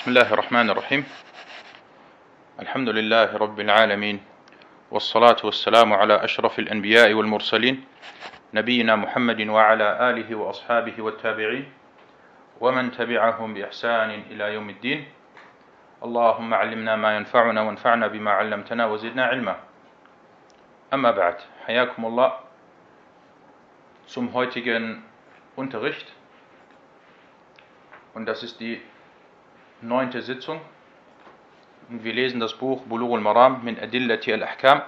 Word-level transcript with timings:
بسم 0.00 0.10
الله 0.10 0.32
الرحمن 0.32 0.70
الرحيم 0.70 1.04
الحمد 2.60 2.88
لله 2.88 3.36
رب 3.36 3.60
العالمين 3.60 4.20
والصلاة 4.90 5.36
والسلام 5.44 5.92
على 5.92 6.24
أشرف 6.24 6.58
الأنبياء 6.58 7.12
والمرسلين 7.12 7.84
نبينا 8.54 8.96
محمد 8.96 9.40
وعلى 9.48 10.10
آله 10.10 10.34
وأصحابه 10.34 10.96
والتابعين 11.02 11.72
ومن 12.60 12.90
تبعهم 12.90 13.54
بإحسان 13.54 14.10
إلى 14.32 14.54
يوم 14.54 14.70
الدين 14.70 15.04
اللهم 16.04 16.54
علمنا 16.54 16.96
ما 16.96 17.16
ينفعنا 17.16 17.60
وانفعنا 17.62 18.06
بما 18.06 18.30
علمتنا 18.30 18.86
وزدنا 18.86 19.24
علما 19.24 19.56
أما 20.94 21.10
بعد 21.10 21.36
حياكم 21.66 22.06
الله 22.06 22.32
zum 24.08 24.32
heutigen 24.32 25.04
Unterricht. 25.56 26.08
Und 28.14 28.24
das 28.24 28.42
ist 28.42 28.58
die 28.60 28.80
neunte 29.82 30.22
Sitzung. 30.22 30.60
Und 31.88 32.04
wir 32.04 32.12
lesen 32.12 32.40
das 32.40 32.54
Buch 32.54 32.82
Bulugh 32.82 33.14
al-Maram 33.14 33.64
min 33.64 33.78
Adillati 33.78 34.32
al-Ahkam 34.32 34.82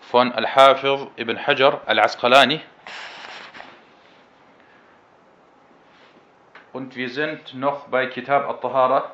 von 0.00 0.32
Al-Hafiz 0.32 1.08
ibn 1.16 1.36
Hajar 1.46 1.82
al-Asqalani. 1.86 2.60
Und 6.72 6.94
wir 6.94 7.08
sind 7.08 7.54
noch 7.54 7.88
bei 7.88 8.06
Kitab 8.06 8.48
al-Tahara, 8.48 9.10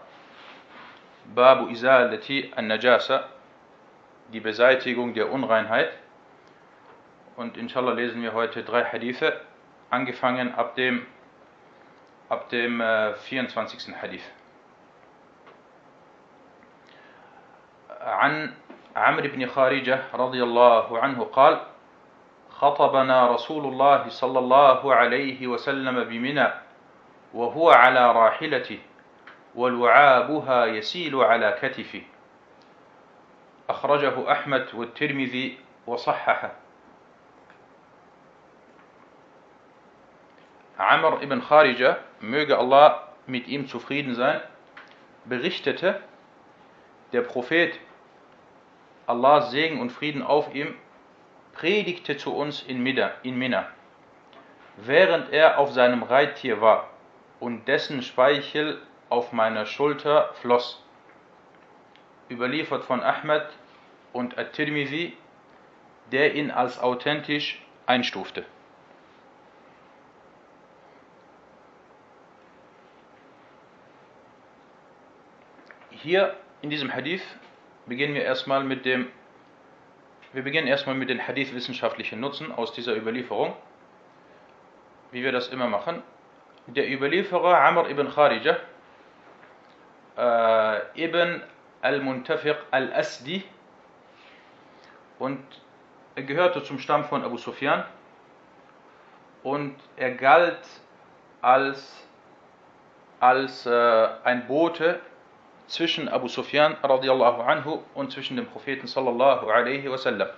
Babu 1.34 1.68
Izalati 1.68 2.52
al-Najasa, 2.54 3.28
die 4.32 4.40
Beseitigung 4.40 5.14
der 5.14 5.32
Unreinheit. 5.32 5.90
Und 7.36 7.56
inshallah 7.56 7.92
lesen 7.92 8.22
wir 8.22 8.34
heute 8.34 8.62
drei 8.62 8.84
Hadithe, 8.84 9.40
angefangen 9.90 10.54
ab 10.54 10.74
dem, 10.74 11.06
ab 12.28 12.48
dem 12.50 12.80
äh, 12.80 13.14
24. 13.14 13.96
Hadith. 14.00 14.22
عن 18.04 18.52
عمرو 18.96 19.28
بن 19.28 19.46
خارجة 19.46 20.02
رضي 20.14 20.42
الله 20.42 20.98
عنه 20.98 21.24
قال 21.24 21.60
خطبنا 22.50 23.30
رسول 23.30 23.64
الله 23.64 24.08
صلى 24.08 24.38
الله 24.38 24.94
عليه 24.94 25.46
وسلم 25.46 26.04
بمنى 26.04 26.48
وهو 27.34 27.70
على 27.70 28.12
راحلته 28.12 28.78
ولعابها 29.54 30.66
يسيل 30.66 31.16
على 31.16 31.58
كتفه. 31.62 32.02
أخرجه 33.68 34.32
أحمد 34.32 34.66
والترمذي 34.74 35.58
وصححه. 35.86 36.50
Amr 40.76 41.22
ibn 41.22 41.40
Kharija, 41.40 41.98
möge 42.20 42.58
Allah 42.58 43.08
mit 43.26 43.46
ihm 43.46 43.68
zufrieden 43.68 44.14
sein, 44.14 44.40
berichtete, 45.24 46.00
der 47.12 47.22
Prophet, 47.22 47.78
Allahs 49.06 49.50
Segen 49.50 49.80
und 49.80 49.90
Frieden 49.90 50.22
auf 50.22 50.54
ihm, 50.54 50.74
predigte 51.52 52.16
zu 52.16 52.34
uns 52.34 52.62
in 52.62 52.82
Mina, 52.82 53.12
in 53.22 53.36
Mina, 53.38 53.68
während 54.76 55.32
er 55.32 55.58
auf 55.58 55.72
seinem 55.72 56.02
Reittier 56.02 56.60
war 56.60 56.88
und 57.40 57.68
dessen 57.68 58.02
Speichel 58.02 58.80
auf 59.08 59.32
meiner 59.32 59.66
Schulter 59.66 60.32
floss. 60.40 60.82
Überliefert 62.30 62.84
von 62.84 63.02
Ahmed 63.02 63.46
und 64.12 64.38
At-Tirmidhi, 64.38 65.16
der 66.10 66.34
ihn 66.34 66.50
als 66.50 66.78
authentisch 66.80 67.62
einstufte. 67.86 68.44
Hier 75.90 76.36
in 76.60 76.70
diesem 76.70 76.92
Hadith 76.92 77.22
beginnen 77.86 78.14
wir 78.14 78.22
erstmal 78.22 78.64
mit 78.64 78.84
dem 78.84 79.08
wir 80.34 80.42
beginnen 80.42 80.66
erstmal 80.66 80.96
mit 80.96 81.10
den 81.10 81.24
Hadith-wissenschaftlichen 81.28 82.18
Nutzen 82.18 82.50
aus 82.50 82.72
dieser 82.72 82.96
Überlieferung, 82.96 83.54
wie 85.12 85.22
wir 85.22 85.30
das 85.30 85.46
immer 85.46 85.68
machen. 85.68 86.02
Der 86.66 86.90
Überlieferer 86.90 87.60
Amr 87.60 87.88
ibn 87.88 88.10
Kharija 88.10 88.56
äh, 90.16 91.04
ibn 91.04 91.40
al-Muntafiq 91.82 92.56
al-Asdi 92.72 93.44
und 95.20 95.38
er 96.16 96.24
gehörte 96.24 96.64
zum 96.64 96.80
Stamm 96.80 97.04
von 97.04 97.22
Abu 97.22 97.36
Sufyan 97.36 97.84
und 99.44 99.76
er 99.96 100.10
galt 100.12 100.66
als, 101.42 102.08
als 103.20 103.66
äh, 103.66 104.08
ein 104.24 104.48
Bote 104.48 105.00
zwischen 105.66 106.08
Abu 106.08 106.28
Sufyan 106.28 106.76
radiallahu 106.82 107.42
anhu 107.42 107.82
und 107.94 108.12
zwischen 108.12 108.36
dem 108.36 108.46
Propheten 108.46 108.86
sallallahu 108.86 109.46
alaihi 109.48 109.90
wasallam. 109.90 110.28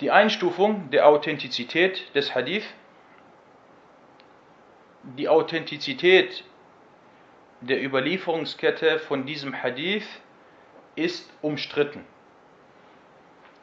Die 0.00 0.10
Einstufung 0.10 0.90
der 0.90 1.06
Authentizität 1.06 2.14
des 2.14 2.34
Hadith, 2.34 2.64
die 5.04 5.28
Authentizität 5.28 6.44
der 7.60 7.82
Überlieferungskette 7.82 8.98
von 8.98 9.24
diesem 9.24 9.62
Hadith 9.62 10.06
ist 10.96 11.30
umstritten. 11.40 12.04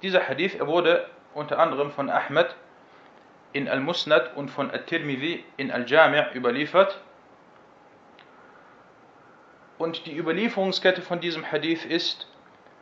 Dieser 0.01 0.27
Hadith 0.27 0.55
er 0.55 0.67
wurde 0.67 1.09
unter 1.33 1.59
anderem 1.59 1.91
von 1.91 2.09
Ahmed 2.09 2.55
in 3.51 3.67
Al-Musnad 3.67 4.35
und 4.37 4.49
von 4.49 4.71
At-Tirmidhi 4.71 5.43
in 5.57 5.71
Al-Jami' 5.71 6.33
überliefert 6.33 7.01
und 9.79 10.05
die 10.05 10.17
Überlieferungskette 10.17 11.01
von 11.01 11.21
diesem 11.21 11.49
Hadith 11.49 11.85
ist 11.85 12.27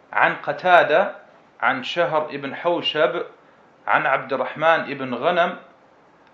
an 0.09 0.41
Qatada, 0.41 1.13
an 1.59 1.83
Shahr 1.83 2.33
ibn 2.33 2.63
Hawshab, 2.63 3.29
an 3.85 4.07
Abdurrahman 4.07 4.89
ibn 4.89 5.11
Ghanam, 5.11 5.59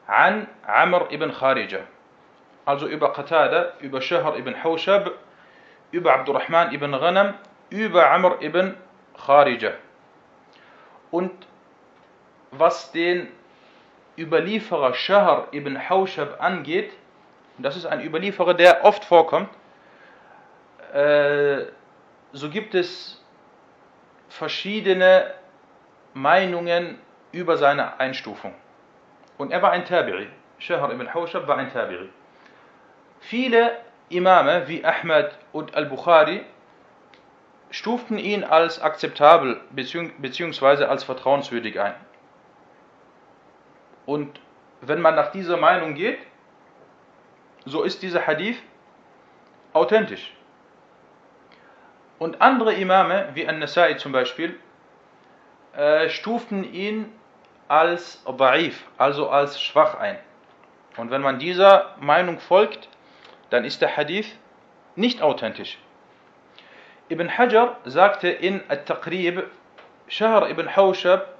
an 0.07 0.47
Amr 0.65 1.11
ibn 1.11 1.33
Kharija. 1.33 1.81
Also 2.63 2.87
über 2.87 3.11
Qatada, 3.11 3.73
über 3.81 3.99
Shahr 3.99 4.37
ibn 4.37 4.63
Hawshab, 4.63 5.11
über 5.91 6.13
Abdurrahman 6.13 6.73
ibn 6.73 6.93
Ghanam, 6.93 7.33
über 7.69 8.09
Amr 8.09 8.41
ibn 8.41 8.77
Kharija. 9.17 9.73
Und 11.11 11.33
was 12.51 12.93
den 12.93 13.27
Überlieferer 14.17 14.93
Shahr 14.93 15.49
ibn 15.51 15.89
Hawshab 15.89 16.41
angeht, 16.41 16.93
das 17.57 17.75
ist 17.75 17.85
ein 17.85 18.01
Überlieferer, 18.01 18.53
der 18.53 18.85
oft 18.85 19.03
vorkommt, 19.03 19.49
äh, 20.93 21.65
so 22.31 22.49
gibt 22.49 22.75
es 22.75 23.21
verschiedene 24.29 25.33
Meinungen 26.13 26.99
über 27.31 27.57
seine 27.57 27.99
Einstufung. 27.99 28.53
Und 29.37 29.51
er 29.51 29.61
war 29.61 29.71
ein 29.71 29.85
Tabi'i. 29.85 30.27
Shahr 30.59 30.91
ibn 30.91 31.13
Hawshab 31.13 31.47
war 31.47 31.57
ein 31.57 31.71
Tabi'i. 31.71 32.09
Viele 33.19 33.77
Imame 34.09 34.67
wie 34.67 34.85
Ahmad 34.85 35.37
und 35.51 35.75
Al-Bukhari 35.75 36.45
stuften 37.71 38.19
ihn 38.19 38.43
als 38.43 38.79
akzeptabel 38.79 39.61
bzw. 39.71 40.85
als 40.85 41.03
vertrauenswürdig 41.03 41.79
ein. 41.79 41.95
Und 44.05 44.39
wenn 44.81 45.01
man 45.01 45.15
nach 45.15 45.31
dieser 45.31 45.57
Meinung 45.57 45.95
geht, 45.95 46.19
so 47.65 47.81
ist 47.81 48.03
dieser 48.03 48.27
Hadith 48.27 48.61
authentisch. 49.71 50.35
Und 52.19 52.41
andere 52.41 52.73
Imame, 52.73 53.29
wie 53.33 53.47
An-Nasai 53.47 53.95
zum 53.95 54.11
Beispiel, 54.11 54.59
äh, 55.75 56.09
stuften 56.09 56.63
ihn 56.73 57.11
als 57.67 58.23
Da'if, 58.25 58.75
also 58.97 59.29
als 59.29 59.61
schwach 59.61 59.95
ein. 59.95 60.17
Und 60.97 61.09
wenn 61.09 61.21
man 61.21 61.39
dieser 61.39 61.95
Meinung 61.99 62.39
folgt, 62.39 62.87
dann 63.49 63.65
ist 63.65 63.81
der 63.81 63.97
Hadith 63.97 64.27
nicht 64.95 65.21
authentisch. 65.21 65.77
Ibn 67.09 67.37
Hajar 67.37 67.77
sagte 67.85 68.29
in 68.29 68.61
At-Taqrib, 68.69 69.49
Shahr 70.07 70.49
ibn 70.49 70.75
Hawshab 70.75 71.33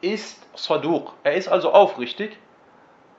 ist 0.00 0.46
Saduq, 0.56 1.12
er 1.24 1.34
ist 1.34 1.48
also 1.48 1.72
aufrichtig, 1.72 2.38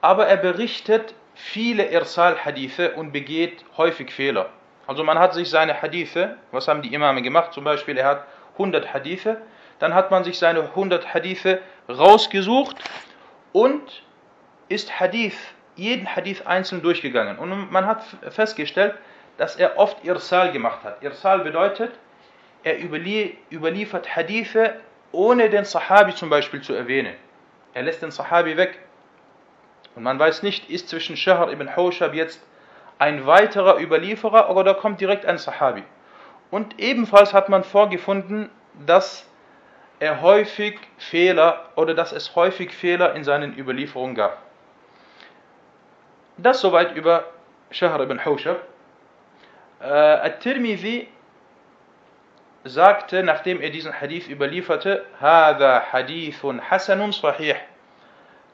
aber 0.02 0.28
er 0.28 0.38
berichtet 0.38 1.14
viele 1.36 1.92
Irsal-Hadithe 1.92 2.94
und 2.94 3.12
begeht 3.12 3.64
häufig 3.78 4.12
Fehler. 4.12 4.50
Also 4.90 5.04
man 5.04 5.20
hat 5.20 5.36
sich 5.36 5.52
seine 5.52 5.84
Hadithe, 5.84 6.36
was 6.52 6.68
haben 6.68 6.82
die 6.82 6.92
Imame 6.92 7.22
gemacht? 7.22 7.54
Zum 7.54 7.64
Beispiel, 7.64 7.96
er 7.96 8.08
hat 8.08 8.24
100 8.54 8.92
Hadithe, 8.92 9.38
dann 9.78 9.94
hat 9.94 10.10
man 10.10 10.24
sich 10.24 10.40
seine 10.40 10.62
100 10.62 11.14
Hadithe 11.14 11.62
rausgesucht 11.88 12.78
und 13.54 14.02
ist 14.68 15.00
Hadith, 15.00 15.38
jeden 15.76 16.16
Hadith 16.16 16.42
einzeln 16.48 16.82
durchgegangen. 16.82 17.38
Und 17.38 17.72
man 17.72 17.86
hat 17.86 18.02
festgestellt, 18.32 18.96
dass 19.38 19.58
er 19.58 19.78
oft 19.78 20.04
Irsal 20.04 20.52
gemacht 20.52 20.84
hat. 20.84 21.04
Irsal 21.04 21.42
bedeutet, 21.42 21.92
er 22.64 22.80
überliefert 22.82 24.16
Hadithe, 24.16 24.74
ohne 25.12 25.52
den 25.52 25.66
Sahabi 25.66 26.16
zum 26.16 26.32
Beispiel 26.32 26.62
zu 26.62 26.74
erwähnen. 26.74 27.14
Er 27.76 27.84
lässt 27.84 28.02
den 28.02 28.10
Sahabi 28.10 28.58
weg. 28.58 28.80
Und 29.94 30.02
man 30.02 30.18
weiß 30.18 30.42
nicht, 30.42 30.68
ist 30.68 30.90
zwischen 30.90 31.16
Shahr 31.16 31.52
ibn 31.52 31.76
Hawshab 31.76 32.16
jetzt 32.16 32.42
ein 33.00 33.26
weiterer 33.26 33.80
Überlieferer 33.80 34.56
oder 34.56 34.76
kommt 34.76 35.02
direkt 35.02 35.26
ein 35.26 35.38
Sahabi. 35.38 35.84
Und 36.52 36.80
ebenfalls 36.80 37.34
hat 37.34 37.50
man 37.50 37.64
vorgefunden, 37.64 38.50
dass 38.86 39.26
er 40.00 40.22
häufig 40.22 40.80
Fehler 40.98 41.70
oder 41.76 41.94
dass 41.94 42.12
es 42.12 42.36
häufig 42.36 42.74
Fehler 42.74 43.16
in 43.16 43.24
seinen 43.24 43.58
Überlieferungen 43.58 44.16
gab. 44.16 44.38
Das 46.38 46.62
soweit 46.62 46.96
über 46.96 47.26
Shahr 47.72 48.00
ibn 48.02 48.24
Hawshab. 48.24 48.62
Äh, 49.82 49.86
At-Tirmidhi 49.86 51.08
sagte, 52.64 53.24
nachdem 53.24 53.62
er 53.62 53.70
diesen 53.70 54.00
Hadith 54.00 54.30
überlieferte, 54.30 55.06
Hada 55.20 55.84
Hadithun 55.92 56.62
Hasanun 56.70 57.12
Sahih. 57.12 57.56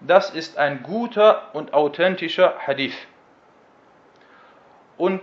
Das 0.02 0.30
ist 0.30 0.58
ein 0.58 0.84
guter 0.84 1.50
und 1.54 1.74
authentischer 1.74 2.56
Hadith. 2.66 2.96
Und 4.98 5.22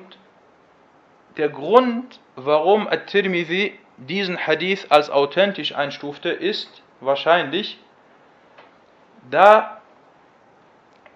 der 1.37 1.49
Grund, 1.49 2.21
warum 2.37 2.87
At-Tirmidhi 2.87 3.79
diesen 3.97 4.47
Hadith 4.47 4.87
als 4.91 5.11
authentisch 5.11 5.75
einstufte, 5.75 6.29
ist 6.31 6.83
wahrscheinlich, 7.01 7.79
da 9.31 9.81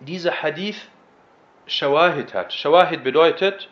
dieser 0.01 0.43
Hadith 0.43 0.89
Shawahid 1.67 2.33
hat. 2.35 2.53
Shawahid 2.53 3.03
bedeutet 3.03 3.69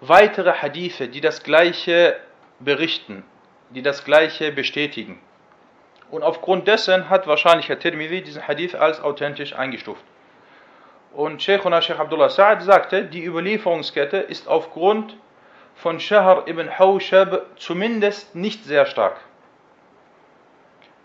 weitere 0.00 0.52
Hadithe, 0.52 1.08
die 1.08 1.20
das 1.20 1.42
gleiche 1.42 2.16
berichten, 2.60 3.24
die 3.70 3.82
das 3.82 4.04
gleiche 4.04 4.52
bestätigen. 4.52 5.20
Und 6.10 6.22
aufgrund 6.22 6.68
dessen 6.68 7.08
hat 7.08 7.26
wahrscheinlich 7.26 7.68
Herr 7.68 7.78
Tirmidhi 7.78 8.22
diesen 8.22 8.46
Hadith 8.46 8.74
als 8.74 9.00
authentisch 9.00 9.54
eingestuft. 9.54 10.02
Und 11.12 11.42
Sheikhuna 11.42 11.80
Sheikh 11.80 11.98
Abdullah 11.98 12.28
Sa'ad 12.28 12.62
sagte, 12.62 13.04
die 13.04 13.24
Überlieferungskette 13.24 14.18
ist 14.18 14.46
aufgrund 14.46 15.16
von 15.74 16.00
Shahr 16.00 16.46
ibn 16.48 16.78
Hawshab 16.78 17.46
zumindest 17.56 18.34
nicht 18.34 18.64
sehr 18.64 18.86
stark. 18.86 19.16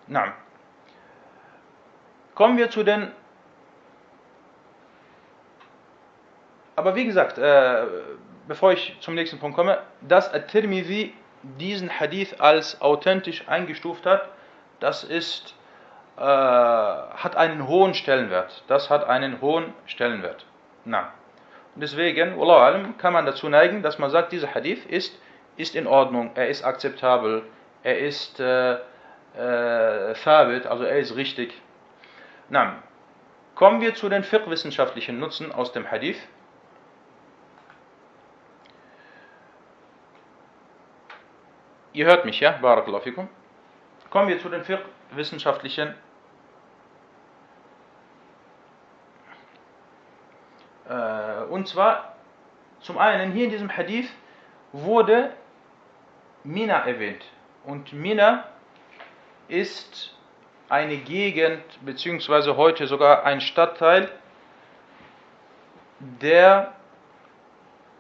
Na. 0.07 0.33
Kommen 2.35 2.57
wir 2.57 2.69
zu 2.69 2.83
den. 2.83 3.11
Aber 6.75 6.95
wie 6.95 7.05
gesagt, 7.05 7.37
äh, 7.37 7.85
bevor 8.47 8.73
ich 8.73 8.97
zum 8.99 9.15
nächsten 9.15 9.39
Punkt 9.39 9.55
komme, 9.55 9.79
dass 10.01 10.33
At-Tirmidhi 10.33 11.13
diesen 11.43 11.99
Hadith 11.99 12.39
als 12.39 12.81
authentisch 12.81 13.47
eingestuft 13.47 14.05
hat, 14.05 14.29
das 14.79 15.03
ist, 15.03 15.55
äh, 16.17 16.21
hat 16.21 17.35
einen 17.35 17.67
hohen 17.67 17.93
Stellenwert. 17.93 18.63
Das 18.67 18.89
hat 18.89 19.07
einen 19.07 19.41
hohen 19.41 19.73
Stellenwert. 19.85 20.45
Na. 20.85 21.11
Und 21.75 21.81
deswegen, 21.81 22.37
Wallahu 22.37 22.93
kann 22.97 23.13
man 23.13 23.25
dazu 23.25 23.49
neigen, 23.49 23.81
dass 23.81 23.97
man 23.97 24.11
sagt, 24.11 24.31
dieser 24.31 24.53
Hadith 24.53 24.85
ist, 24.85 25.19
ist 25.57 25.75
in 25.75 25.87
Ordnung, 25.87 26.31
er 26.35 26.49
ist 26.49 26.63
akzeptabel, 26.63 27.43
er 27.83 27.99
ist 27.99 28.39
äh, 28.39 28.73
äh, 28.73 30.13
thabit, 30.23 30.67
also 30.67 30.83
er 30.83 30.99
ist 30.99 31.15
richtig. 31.15 31.59
Na, 32.49 32.75
kommen 33.55 33.81
wir 33.81 33.95
zu 33.95 34.09
den 34.09 34.23
fiqh-wissenschaftlichen 34.23 35.19
Nutzen 35.19 35.51
aus 35.51 35.71
dem 35.71 35.89
Hadith. 35.89 36.19
Ihr 41.93 42.05
hört 42.05 42.25
mich, 42.25 42.39
ja? 42.39 42.51
Barakallahu 42.61 43.03
fikum. 43.03 43.29
Kommen 44.13 44.27
wir 44.27 44.39
zu 44.39 44.47
den 44.47 44.63
fiqh-wissenschaftlichen 44.63 45.95
Äh, 50.87 51.43
und 51.49 51.67
zwar, 51.67 52.15
zum 52.81 52.99
einen 52.99 53.31
hier 53.31 53.45
in 53.45 53.49
diesem 53.49 53.75
Hadith 53.75 54.09
wurde 54.71 55.31
Mina 56.43 56.85
erwähnt. 56.85 57.23
Und 57.63 57.91
Mina 57.93 58.45
ist 59.47 60.15
eine 60.69 60.97
Gegend, 60.97 61.63
beziehungsweise 61.83 62.55
heute 62.55 62.85
sogar 62.85 63.23
ein 63.23 63.41
Stadtteil, 63.41 64.11
der 65.99 66.73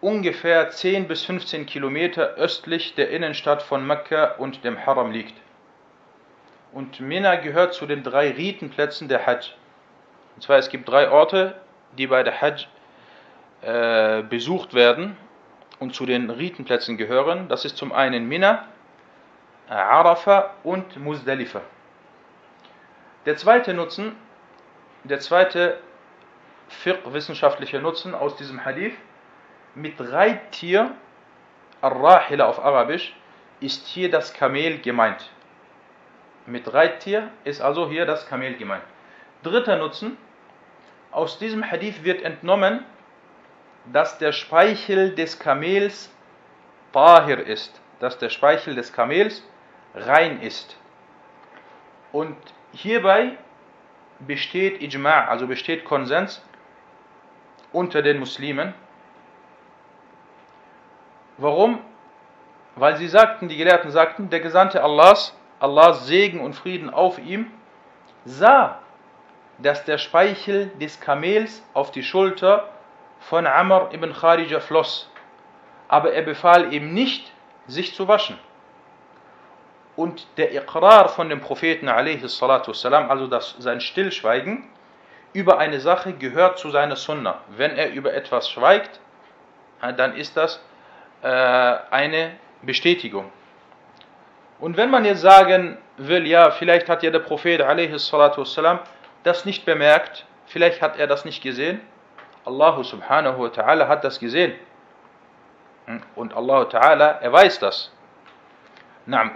ungefähr 0.01 0.69
10 0.69 1.07
bis 1.07 1.23
15 1.25 1.65
Kilometer 1.65 2.35
östlich 2.35 2.93
der 2.93 3.09
Innenstadt 3.09 3.63
von 3.63 3.87
Mekka 3.87 4.33
und 4.33 4.63
dem 4.63 4.85
Haram 4.85 5.11
liegt. 5.11 5.33
Und 6.73 6.99
Mina 6.99 7.35
gehört 7.35 7.75
zu 7.75 7.85
den 7.85 8.03
drei 8.03 8.31
Ritenplätzen 8.31 9.07
der 9.07 9.25
Hajj. 9.25 9.53
Und 10.35 10.41
zwar 10.41 10.57
es 10.57 10.69
gibt 10.69 10.89
drei 10.89 11.09
Orte, 11.11 11.61
die 11.97 12.07
bei 12.07 12.23
der 12.23 12.41
Hajj 12.41 12.67
äh, 13.61 14.23
besucht 14.23 14.73
werden 14.73 15.15
und 15.79 15.93
zu 15.93 16.07
den 16.07 16.31
Ritenplätzen 16.31 16.97
gehören. 16.97 17.47
Das 17.47 17.63
ist 17.63 17.77
zum 17.77 17.91
einen 17.91 18.27
Mina, 18.27 18.67
Arafah 19.69 20.55
und 20.63 20.97
Muzdalifa. 20.97 21.61
Der 23.27 23.37
zweite 23.37 23.75
Nutzen, 23.75 24.15
der 25.03 25.19
zweite 25.19 25.77
wissenschaftliche 27.05 27.79
Nutzen 27.79 28.15
aus 28.15 28.35
diesem 28.35 28.65
Hadith, 28.65 28.95
mit 29.75 29.93
Reittier, 29.99 30.91
Ar-Rahila 31.81 32.45
auf 32.45 32.63
Arabisch, 32.63 33.15
ist 33.59 33.87
hier 33.87 34.09
das 34.09 34.33
Kamel 34.33 34.79
gemeint. 34.79 35.29
Mit 36.45 36.73
Reittier 36.73 37.29
ist 37.45 37.61
also 37.61 37.89
hier 37.89 38.05
das 38.05 38.27
Kamel 38.27 38.55
gemeint. 38.55 38.83
Dritter 39.43 39.77
Nutzen, 39.77 40.17
aus 41.11 41.37
diesem 41.37 41.69
Hadith 41.69 42.03
wird 42.03 42.21
entnommen, 42.21 42.83
dass 43.91 44.17
der 44.17 44.31
Speichel 44.31 45.15
des 45.15 45.39
Kamels 45.39 46.11
tahir 46.91 47.45
ist, 47.45 47.81
dass 47.99 48.17
der 48.17 48.29
Speichel 48.29 48.75
des 48.75 48.91
Kamels 48.91 49.43
rein 49.93 50.41
ist. 50.41 50.77
Und 52.11 52.37
hierbei 52.71 53.37
besteht 54.19 54.81
Ijma', 54.81 55.27
also 55.27 55.47
besteht 55.47 55.85
Konsens 55.85 56.41
unter 57.71 58.01
den 58.01 58.19
Muslimen. 58.19 58.73
Warum? 61.37 61.79
Weil 62.75 62.97
sie 62.97 63.07
sagten, 63.07 63.49
die 63.49 63.57
Gelehrten 63.57 63.91
sagten, 63.91 64.29
der 64.29 64.39
Gesandte 64.39 64.83
Allahs, 64.83 65.35
Allahs 65.62 66.06
Segen 66.06 66.40
und 66.40 66.54
Frieden 66.54 66.90
auf 66.90 67.18
ihm, 67.18 67.50
sah 68.24 68.78
dass 69.58 69.84
der 69.84 69.98
Speichel 69.98 70.70
des 70.80 71.00
Kamels 71.00 71.62
auf 71.74 71.90
die 71.90 72.02
Schulter 72.02 72.68
von 73.20 73.46
Amr 73.46 73.90
ibn 73.92 74.12
Kharija 74.12 74.60
floss. 74.60 75.10
Aber 75.88 76.12
er 76.12 76.22
befahl 76.22 76.72
ihm 76.72 76.94
nicht, 76.94 77.32
sich 77.66 77.94
zu 77.94 78.08
waschen. 78.08 78.38
Und 79.96 80.26
der 80.36 80.54
Iqrar 80.54 81.08
von 81.08 81.28
dem 81.28 81.40
Propheten, 81.40 81.88
والسلام, 81.88 83.10
also 83.10 83.26
das, 83.26 83.56
sein 83.58 83.80
Stillschweigen 83.80 84.64
über 85.32 85.58
eine 85.58 85.80
Sache 85.80 86.12
gehört 86.12 86.58
zu 86.58 86.70
seiner 86.70 86.96
Sunna. 86.96 87.40
Wenn 87.48 87.72
er 87.72 87.90
über 87.90 88.14
etwas 88.14 88.48
schweigt, 88.48 89.00
dann 89.96 90.16
ist 90.16 90.36
das 90.36 90.62
äh, 91.22 91.26
eine 91.28 92.36
Bestätigung. 92.62 93.30
Und 94.62 94.76
wenn 94.76 94.90
man 94.90 95.04
jetzt 95.04 95.20
sagen 95.20 95.78
will, 95.96 96.26
ja, 96.26 96.50
vielleicht 96.50 96.88
hat 96.88 97.02
ja 97.02 97.10
der 97.10 97.20
Prophet 97.20 97.60
والسلام, 97.60 98.80
das 99.22 99.44
nicht 99.44 99.64
bemerkt, 99.64 100.26
vielleicht 100.46 100.82
hat 100.82 100.98
er 100.98 101.06
das 101.06 101.24
nicht 101.24 101.42
gesehen. 101.42 101.80
Allah 102.44 102.82
subhanahu 102.82 103.42
wa 103.42 103.48
ta'ala 103.48 103.88
hat 103.88 104.04
das 104.04 104.18
gesehen. 104.18 104.54
Und 106.14 106.34
Allah 106.34 106.62
ta'ala, 106.62 107.20
er 107.20 107.32
weiß 107.32 107.58
das. 107.60 107.92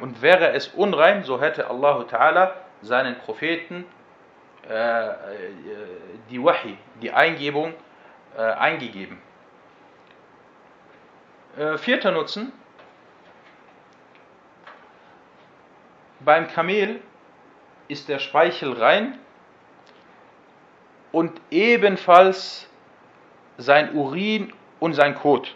Und 0.01 0.23
wäre 0.23 0.53
es 0.53 0.69
unrein, 0.69 1.23
so 1.25 1.41
hätte 1.41 1.69
Allah 1.69 2.05
ta'ala 2.11 2.51
seinen 2.83 3.17
Propheten 3.19 3.87
äh, 4.69 5.09
die 6.31 6.43
Wahi, 6.43 6.77
die 7.01 7.11
Eingebung 7.11 7.75
äh, 8.37 8.43
eingegeben. 8.43 9.19
Äh, 11.57 11.79
vierter 11.79 12.13
Nutzen. 12.13 12.53
Beim 16.20 16.48
Kamel 16.48 17.00
ist 17.88 18.10
der 18.10 18.20
Speichel 18.20 18.74
rein 18.74 19.18
und 21.12 21.40
ebenfalls 21.52 22.68
sein 23.58 23.96
Urin 23.96 24.54
und 24.80 24.94
sein 24.94 25.16
Kot. 25.16 25.56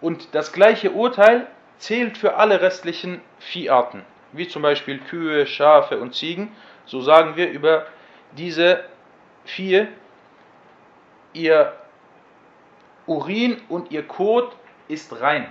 Und 0.00 0.34
das 0.34 0.52
gleiche 0.52 0.92
Urteil 0.92 1.46
zählt 1.78 2.16
für 2.16 2.36
alle 2.36 2.60
restlichen 2.60 3.20
Vieharten, 3.38 4.04
wie 4.32 4.48
zum 4.48 4.62
Beispiel 4.62 4.98
Kühe, 4.98 5.46
Schafe 5.46 6.00
und 6.00 6.14
Ziegen. 6.14 6.54
So 6.86 7.00
sagen 7.00 7.36
wir 7.36 7.50
über 7.50 7.86
diese 8.32 8.84
vier, 9.44 9.88
ihr 11.32 11.72
Urin 13.06 13.60
und 13.68 13.90
ihr 13.90 14.06
Kot 14.06 14.56
ist 14.88 15.20
rein. 15.20 15.50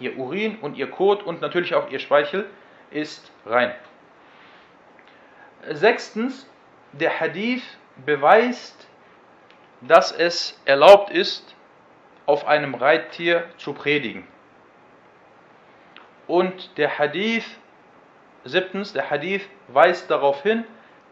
Ihr 0.00 0.16
Urin 0.18 0.58
und 0.60 0.76
ihr 0.76 0.90
Kot 0.90 1.22
und 1.22 1.40
natürlich 1.40 1.74
auch 1.74 1.90
ihr 1.90 1.98
Speichel 1.98 2.46
ist 2.90 3.30
rein. 3.46 3.74
Sechstens, 5.70 6.48
der 6.92 7.20
Hadith 7.20 7.62
beweist 8.06 8.88
dass 9.80 10.12
es 10.12 10.60
erlaubt 10.64 11.10
ist, 11.10 11.54
auf 12.26 12.46
einem 12.46 12.74
Reittier 12.74 13.44
zu 13.56 13.72
predigen. 13.72 14.26
Und 16.26 16.76
der 16.76 16.98
Hadith, 16.98 17.46
siebtens, 18.44 18.92
der 18.92 19.10
Hadith 19.10 19.48
weist 19.68 20.10
darauf 20.10 20.42
hin, 20.42 20.64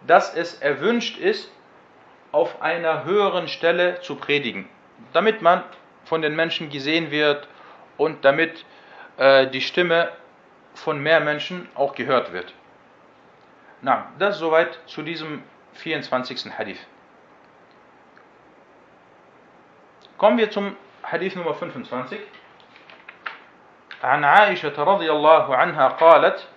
dass 0.07 0.35
es 0.35 0.61
erwünscht 0.61 1.19
ist, 1.19 1.50
auf 2.33 2.61
einer 2.61 3.05
höheren 3.05 3.49
Stelle 3.49 4.00
zu 4.00 4.16
predigen, 4.16 4.69
damit 5.14 5.40
man 5.40 5.62
von 6.05 6.21
den 6.21 6.37
Menschen 6.37 6.69
gesehen 6.69 7.11
wird 7.11 7.49
und 7.98 8.25
damit 8.25 8.65
äh, 9.17 9.48
die 9.48 9.62
Stimme 9.62 10.12
von 10.74 11.00
mehr 11.00 11.20
Menschen 11.20 11.67
auch 11.75 11.93
gehört 11.96 12.34
wird. 12.34 12.53
Na, 13.81 14.12
das 14.20 14.38
soweit 14.38 14.79
zu 14.86 15.01
diesem 15.01 15.43
24. 15.74 16.58
Hadith. 16.58 16.79
Kommen 20.17 20.38
wir 20.38 20.51
zum 20.51 20.75
Hadith 21.03 21.36
Nummer 21.36 21.53
25. 21.53 22.20
عن 24.03 24.24
عائشة 24.24 24.84
رضي 24.84 25.12
الله 25.12 25.55
عنها 25.55 25.88
قالت 25.88 26.48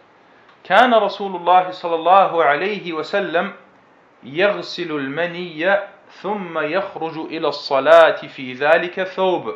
كان 0.64 0.94
رسول 0.94 1.36
الله 1.36 1.70
صلى 1.70 1.94
الله 1.94 2.44
عليه 2.44 2.92
وسلم 2.92 3.52
يغسل 4.22 4.92
المني 4.92 5.78
ثم 6.10 6.58
يخرج 6.58 7.18
إلى 7.18 7.48
الصلاة 7.48 8.26
في 8.26 8.52
ذلك 8.52 9.02
ثوب 9.02 9.54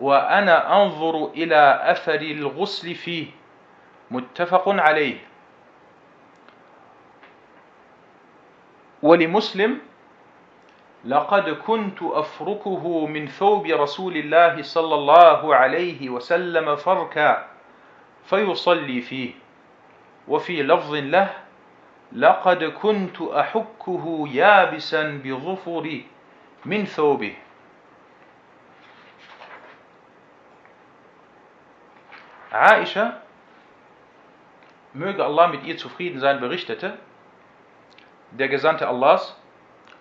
وأنا 0.00 0.82
أنظر 0.82 1.26
إلى 1.26 1.80
أثر 1.84 2.20
الغسل 2.20 2.94
فيه. 2.94 3.26
متفق 4.10 4.68
عليه. 4.68 5.16
ولمسلم 9.02 9.78
لقد 11.04 11.50
كنت 11.50 12.02
أفركه 12.02 13.06
من 13.06 13.26
ثوب 13.28 13.66
رسول 13.66 14.16
الله 14.16 14.62
صلى 14.62 14.94
الله 14.94 15.54
عليه 15.54 16.10
وسلم 16.10 16.76
فركا 16.76 17.46
فيصلي 18.24 19.00
فيه. 19.00 19.30
وفي 20.28 20.62
لفظ 20.62 20.94
له 20.94 21.30
لقد 22.12 22.64
كنت 22.64 23.22
أحكه 23.22 24.28
يابسا 24.32 25.20
بظفري 25.24 26.06
من 26.64 26.84
ثوبه. 26.84 27.34
Aisha, 32.52 33.20
möge 34.92 35.24
Allah 35.24 35.48
mit 35.48 35.64
ihr 35.64 35.78
zufrieden 35.78 36.20
sein, 36.20 36.40
berichtete, 36.40 36.98
der 38.30 38.48
Gesandte 38.48 38.86
Allahs, 38.88 39.36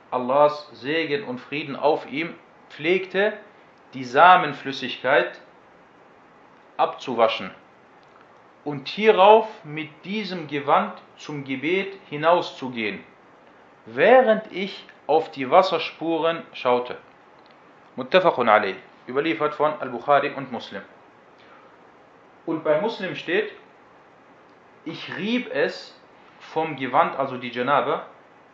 Allahs 0.09 0.69
Segen 0.73 1.23
und 1.23 1.39
Frieden 1.39 1.75
auf 1.75 2.05
ihm, 2.11 2.35
pflegte 2.69 3.33
die 3.93 4.03
Samenflüssigkeit 4.03 5.39
abzuwaschen 6.77 7.51
und 8.63 8.87
hierauf 8.87 9.47
mit 9.63 9.89
diesem 10.05 10.47
Gewand 10.47 10.93
zum 11.17 11.43
Gebet 11.43 11.97
hinauszugehen, 12.09 13.03
während 13.85 14.51
ich 14.51 14.85
auf 15.07 15.31
die 15.31 15.49
Wasserspuren 15.49 16.43
schaute. 16.53 16.97
Muttafaqun 17.95 18.49
alayh, 18.49 18.75
überliefert 19.07 19.53
von 19.53 19.73
Al-Bukhari 19.79 20.31
und 20.31 20.51
Muslim. 20.51 20.81
Und 22.45 22.63
bei 22.63 22.81
Muslim 22.81 23.15
steht, 23.15 23.51
ich 24.85 25.15
rieb 25.17 25.53
es 25.53 25.95
vom 26.39 26.75
Gewand, 26.75 27.17
also 27.17 27.37
die 27.37 27.49
Janabe, 27.49 28.01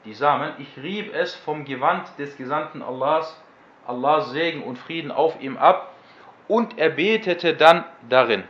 die 0.06 0.14
Samen, 0.14 0.54
ich 0.58 0.82
rieb 0.82 1.14
es 1.14 1.36
vom 1.36 1.66
Gewand 1.66 2.08
des 2.18 2.38
Gesandten 2.38 2.82
Allahs, 2.82 3.42
Allahs 3.86 4.32
Segen 4.32 4.64
und 4.64 4.78
Frieden 4.78 5.12
auf 5.12 5.42
ihm 5.42 5.58
ab 5.58 5.94
und 6.48 6.78
er 6.78 6.90
betete 6.90 7.56
dann 7.56 7.86
darin. 8.10 8.44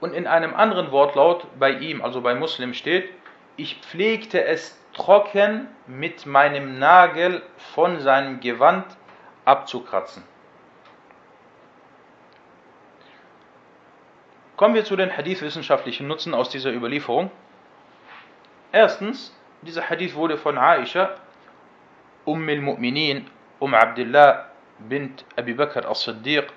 Und 0.00 0.14
in 0.14 0.28
einem 0.28 0.54
anderen 0.54 0.92
Wortlaut 0.92 1.46
bei 1.58 1.72
ihm, 1.72 2.02
also 2.02 2.20
bei 2.20 2.34
Muslim 2.34 2.74
steht, 2.74 3.08
ich 3.56 3.80
pflegte 3.80 4.44
es 4.44 4.80
trocken 4.94 5.66
mit 5.86 6.26
meinem 6.26 6.78
Nagel 6.78 7.42
von 7.74 8.00
seinem 8.00 8.38
Gewand 8.38 8.84
abzukratzen. 9.44 10.22
Kommen 14.58 14.74
wir 14.74 14.84
zu 14.84 14.96
den 14.96 15.16
hadithwissenschaftlichen 15.16 16.08
Nutzen 16.08 16.34
aus 16.34 16.48
dieser 16.48 16.72
Überlieferung. 16.72 17.30
Erstens, 18.72 19.32
dieser 19.62 19.88
Hadith 19.88 20.16
wurde 20.16 20.36
von 20.36 20.58
Aisha, 20.58 21.10
Umm 22.24 22.48
al-Mu'minin, 22.48 23.26
Umm 23.60 23.74
Abdullah 23.74 24.46
bint 24.80 25.24
Abi 25.36 25.54
Bakr 25.54 25.88
as-Siddiq, 25.88 26.48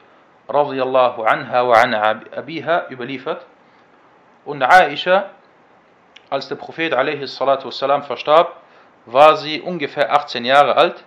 radiyallahu 0.49 1.21
anha 1.21 1.67
wa 1.67 1.73
an 1.73 1.93
abiha, 1.93 2.89
überliefert. 2.89 3.45
Und 4.45 4.63
Aisha, 4.63 5.29
als 6.31 6.47
der 6.47 6.55
Prophet 6.55 6.93
wassalam, 6.93 8.01
verstarb, 8.01 8.55
war 9.05 9.37
sie 9.37 9.61
ungefähr 9.61 10.11
18 10.11 10.43
Jahre 10.43 10.75
alt 10.75 11.03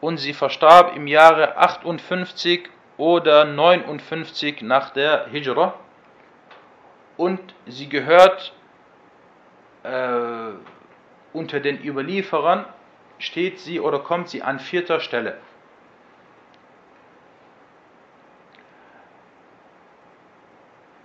und 0.00 0.16
sie 0.16 0.34
verstarb 0.34 0.96
im 0.96 1.06
Jahre 1.06 1.56
58 1.56 2.68
oder 2.96 3.44
59 3.44 4.62
nach 4.62 4.90
der 4.90 5.26
Hijrah 5.30 5.74
und 7.16 7.40
sie 7.66 7.88
gehört 7.88 8.52
äh, 9.82 10.52
unter 11.32 11.60
den 11.60 11.82
Überlieferern, 11.82 12.64
steht 13.18 13.58
sie 13.58 13.80
oder 13.80 14.00
kommt 14.00 14.28
sie 14.28 14.42
an 14.42 14.58
vierter 14.58 15.00
Stelle. 15.00 15.38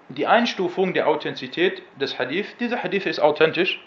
Die 0.10 0.26
Einstufung 0.26 0.94
der 0.94 1.08
Authentizität 1.08 1.84
des 2.00 2.18
Hadith, 2.18 2.56
dieser 2.60 2.82
Hadith 2.82 3.06
ist 3.06 3.20
authentisch, 3.20 3.84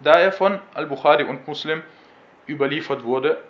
da 0.00 0.12
er 0.18 0.32
von 0.32 0.60
Al-Bukhari 0.74 1.24
und 1.24 1.48
Muslim 1.48 1.82
überliefert 2.46 3.04
wurde. 3.04 3.42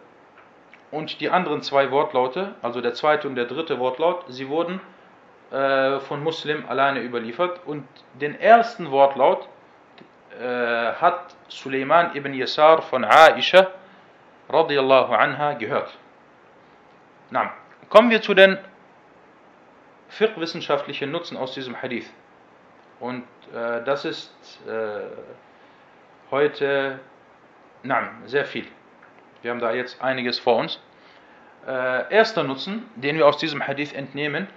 Und 0.90 1.20
die 1.20 1.28
anderen 1.28 1.62
zwei 1.62 1.90
Wortlaute, 1.90 2.54
also 2.62 2.80
der 2.80 2.94
zweite 2.94 3.26
und 3.26 3.34
der 3.34 3.46
dritte 3.46 3.80
Wortlaut, 3.80 4.24
sie 4.28 4.48
wurden 4.48 4.80
äh, 5.54 6.00
von 6.00 6.20
Muslim 6.20 6.64
alleine 6.68 7.00
überliefert. 7.00 7.60
Und 7.64 7.86
den 8.14 8.38
ersten 8.40 8.90
Wortlaut 8.90 9.48
äh, 10.40 10.92
hat 10.94 11.36
Suleiman 11.46 12.16
ibn 12.16 12.34
Yasar 12.34 12.82
von 12.82 13.04
Aisha 13.04 13.68
radiallahu 14.48 15.14
anha 15.14 15.52
gehört. 15.52 15.96
Na, 17.30 17.52
kommen 17.88 18.10
wir 18.10 18.20
zu 18.20 18.34
den 18.34 18.58
fiqh-wissenschaftlichen 20.08 21.12
Nutzen 21.12 21.36
aus 21.36 21.54
diesem 21.54 21.80
Hadith. 21.80 22.10
Und 22.98 23.22
äh, 23.54 23.84
das 23.84 24.04
ist 24.04 24.32
äh, 24.66 25.02
heute 26.32 26.98
na, 27.84 28.10
sehr 28.26 28.44
viel. 28.44 28.66
Wir 29.42 29.52
haben 29.52 29.60
da 29.60 29.72
jetzt 29.72 30.02
einiges 30.02 30.40
vor 30.40 30.56
uns. 30.56 30.80
Äh, 31.64 32.12
erster 32.12 32.42
Nutzen, 32.42 32.90
den 32.96 33.18
wir 33.18 33.26
aus 33.28 33.38
diesem 33.38 33.64
Hadith 33.64 33.92
entnehmen, 33.92 34.48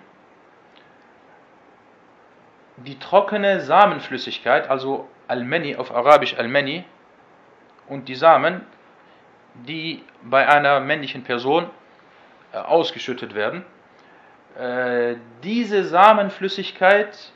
die 2.77 2.99
trockene 2.99 3.61
Samenflüssigkeit, 3.61 4.69
also 4.69 5.07
Almeni 5.27 5.75
auf 5.75 5.93
Arabisch 5.93 6.35
Almeni, 6.37 6.85
und 7.87 8.07
die 8.07 8.15
Samen, 8.15 8.65
die 9.53 10.03
bei 10.23 10.47
einer 10.47 10.79
männlichen 10.79 11.23
Person 11.23 11.69
äh, 12.51 12.57
ausgeschüttet 12.57 13.33
werden, 13.33 13.65
äh, 14.57 15.15
diese 15.43 15.83
Samenflüssigkeit 15.85 17.31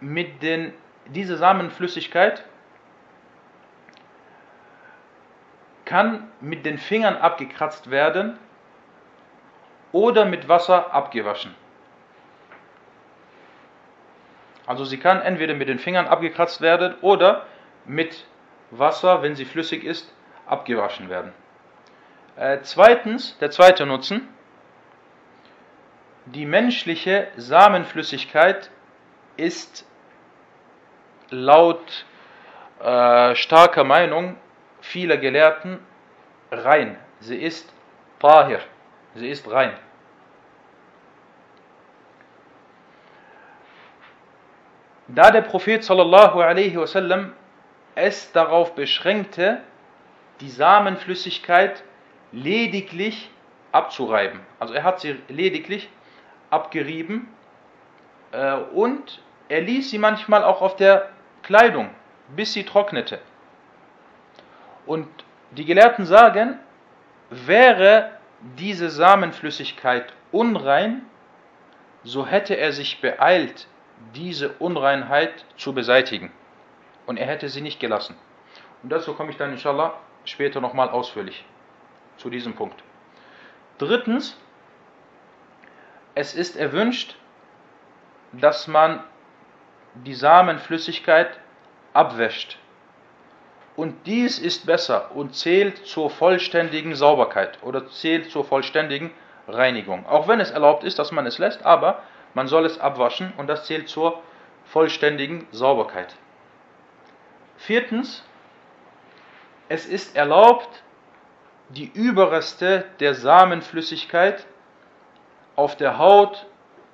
mit 0.00 0.42
den 0.42 0.72
diese 1.08 1.36
Samenflüssigkeit 1.36 2.44
kann 5.84 6.28
mit 6.40 6.66
den 6.66 6.78
Fingern 6.78 7.16
abgekratzt 7.16 7.90
werden 7.90 8.38
oder 9.92 10.24
mit 10.24 10.48
Wasser 10.48 10.92
abgewaschen. 10.92 11.54
Also 14.66 14.84
sie 14.84 14.98
kann 14.98 15.20
entweder 15.22 15.54
mit 15.54 15.68
den 15.68 15.78
Fingern 15.78 16.06
abgekratzt 16.06 16.60
werden 16.60 16.94
oder 17.00 17.46
mit 17.84 18.26
Wasser, 18.70 19.22
wenn 19.22 19.36
sie 19.36 19.44
flüssig 19.44 19.84
ist, 19.84 20.12
abgewaschen 20.46 21.08
werden. 21.08 21.32
Äh, 22.36 22.58
zweitens, 22.62 23.38
der 23.38 23.50
zweite 23.50 23.86
Nutzen, 23.86 24.28
die 26.26 26.44
menschliche 26.44 27.28
Samenflüssigkeit 27.36 28.70
ist 29.36 29.86
laut 31.30 32.04
äh, 32.80 33.34
starker 33.34 33.84
Meinung 33.84 34.36
vieler 34.80 35.16
Gelehrten 35.16 35.78
rein. 36.50 36.98
Sie 37.20 37.36
ist 37.36 37.72
tahir, 38.18 38.60
sie 39.14 39.28
ist 39.28 39.50
rein. 39.50 39.72
Da 45.08 45.30
der 45.30 45.42
Prophet 45.42 45.84
sallallahu 45.84 46.40
alaihi 46.40 46.76
wasallam 46.76 47.32
es 47.94 48.32
darauf 48.32 48.74
beschränkte, 48.74 49.60
die 50.40 50.50
Samenflüssigkeit 50.50 51.82
lediglich 52.32 53.30
abzureiben. 53.72 54.40
Also 54.58 54.74
er 54.74 54.82
hat 54.82 55.00
sie 55.00 55.16
lediglich 55.28 55.88
abgerieben 56.50 57.28
äh, 58.32 58.54
und 58.74 59.22
er 59.48 59.60
ließ 59.60 59.90
sie 59.90 59.98
manchmal 59.98 60.44
auch 60.44 60.60
auf 60.60 60.76
der 60.76 61.10
Kleidung, 61.42 61.90
bis 62.34 62.52
sie 62.52 62.64
trocknete. 62.64 63.20
Und 64.86 65.08
die 65.52 65.64
Gelehrten 65.64 66.04
sagen, 66.04 66.58
wäre 67.30 68.10
diese 68.40 68.90
Samenflüssigkeit 68.90 70.12
unrein, 70.32 71.02
so 72.02 72.26
hätte 72.26 72.56
er 72.56 72.72
sich 72.72 73.00
beeilt, 73.00 73.68
diese 74.14 74.52
Unreinheit 74.58 75.44
zu 75.56 75.72
beseitigen. 75.72 76.32
Und 77.06 77.18
er 77.18 77.26
hätte 77.26 77.48
sie 77.48 77.60
nicht 77.60 77.80
gelassen. 77.80 78.16
Und 78.82 78.90
dazu 78.90 79.14
komme 79.14 79.30
ich 79.30 79.36
dann 79.36 79.52
inshallah 79.52 79.94
später 80.24 80.60
nochmal 80.60 80.90
ausführlich 80.90 81.44
zu 82.16 82.30
diesem 82.30 82.54
Punkt. 82.54 82.82
Drittens, 83.78 84.38
es 86.14 86.34
ist 86.34 86.56
erwünscht, 86.56 87.16
dass 88.32 88.66
man 88.66 89.02
die 89.94 90.14
Samenflüssigkeit 90.14 91.38
abwäscht. 91.92 92.58
Und 93.76 94.06
dies 94.06 94.38
ist 94.38 94.66
besser 94.66 95.14
und 95.14 95.34
zählt 95.34 95.86
zur 95.86 96.08
vollständigen 96.08 96.94
Sauberkeit 96.94 97.62
oder 97.62 97.86
zählt 97.88 98.30
zur 98.30 98.44
vollständigen 98.44 99.10
Reinigung. 99.46 100.06
Auch 100.06 100.28
wenn 100.28 100.40
es 100.40 100.50
erlaubt 100.50 100.82
ist, 100.84 100.98
dass 100.98 101.12
man 101.12 101.26
es 101.26 101.38
lässt, 101.38 101.64
aber 101.64 102.02
man 102.36 102.48
soll 102.48 102.66
es 102.66 102.78
abwaschen 102.78 103.32
und 103.38 103.46
das 103.46 103.64
zählt 103.64 103.88
zur 103.88 104.22
vollständigen 104.66 105.48
Sauberkeit. 105.52 106.14
Viertens, 107.56 108.22
es 109.70 109.86
ist 109.86 110.14
erlaubt, 110.14 110.82
die 111.70 111.86
Überreste 111.86 112.84
der 113.00 113.14
Samenflüssigkeit 113.14 114.46
auf 115.56 115.76
der 115.76 115.96
Haut 115.96 116.46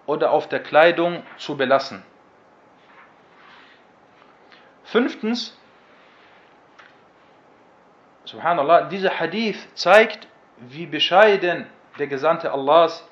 oder 0.07 0.31
auf 0.31 0.49
der 0.49 0.63
Kleidung 0.63 1.25
zu 1.39 1.57
belassen. 1.57 2.05
Fünftens, 4.85 5.59
Subhanallah, 8.27 8.83
dieser 8.83 9.19
Hadith 9.19 9.59
zeigt, 9.75 10.29
wie 10.59 10.87
bescheiden 10.87 11.67
der 11.99 12.07
Gesandte 12.07 12.53
Allahs, 12.53 13.05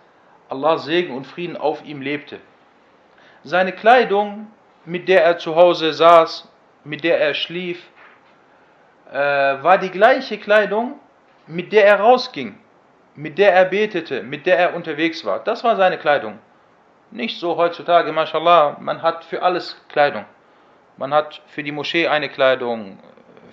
Allahs 0.50 0.85
Segen 0.85 1.16
und 1.16 1.26
Frieden 1.26 1.57
auf 1.57 1.85
ihm 1.85 2.02
lebte. 2.02 2.40
Seine 3.45 3.73
Kleidung, 3.73 4.49
mit 4.85 5.09
der 5.09 5.25
er 5.25 5.38
zu 5.38 5.57
Hause 5.57 5.92
saß, 5.92 6.49
mit 6.85 7.04
der 7.04 7.21
er 7.21 7.35
schlief, 7.35 7.83
äh, 9.12 9.16
war 9.16 9.78
die 9.78 9.90
gleiche 9.90 10.38
Kleidung, 10.38 10.99
mit 11.47 11.73
der 11.73 11.87
er 11.87 12.00
rausging, 12.00 12.59
mit 13.14 13.38
der 13.38 13.54
er 13.54 13.64
betete, 13.64 14.23
mit 14.23 14.45
der 14.45 14.59
er 14.59 14.75
unterwegs 14.75 15.25
war. 15.25 15.38
Das 15.40 15.64
war 15.64 15.76
seine 15.76 15.99
Kleidung. 15.99 16.38
Nicht 17.11 17.40
so 17.40 17.57
heutzutage, 17.57 18.12
mashallah, 18.12 18.76
man 18.80 19.02
hat 19.02 19.25
für 19.25 19.42
alles 19.42 19.76
Kleidung. 19.88 20.25
Man 20.97 21.14
hat 21.14 21.42
für 21.47 21.62
die 21.62 21.73
Moschee 21.73 22.07
eine 22.09 22.28
Kleidung, 22.28 22.99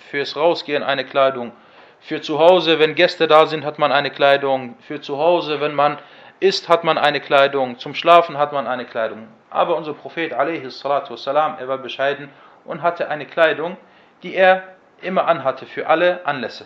fürs 0.09 0.35
Rausgehen 0.35 0.83
eine 0.83 1.05
Kleidung, 1.05 1.51
für 1.99 2.21
zu 2.21 2.39
Hause, 2.39 2.79
wenn 2.79 2.95
Gäste 2.95 3.27
da 3.27 3.47
sind, 3.47 3.65
hat 3.65 3.79
man 3.79 3.91
eine 3.91 4.11
Kleidung, 4.11 4.75
für 4.81 5.01
zu 5.01 5.17
Hause, 5.17 5.59
wenn 5.59 5.73
man 5.73 5.97
isst, 6.39 6.69
hat 6.69 6.83
man 6.83 6.97
eine 6.97 7.19
Kleidung, 7.19 7.79
zum 7.79 7.95
Schlafen 7.95 8.37
hat 8.37 8.53
man 8.53 8.67
eine 8.67 8.85
Kleidung. 8.85 9.27
Aber 9.49 9.75
unser 9.75 9.93
Prophet, 9.93 10.31
wassalam, 10.31 11.57
er 11.59 11.67
war 11.67 11.77
bescheiden 11.77 12.29
und 12.65 12.81
hatte 12.81 13.09
eine 13.09 13.25
Kleidung, 13.25 13.77
die 14.23 14.35
er 14.35 14.63
immer 15.01 15.27
anhatte 15.27 15.65
für 15.65 15.87
alle 15.87 16.25
Anlässe. 16.25 16.65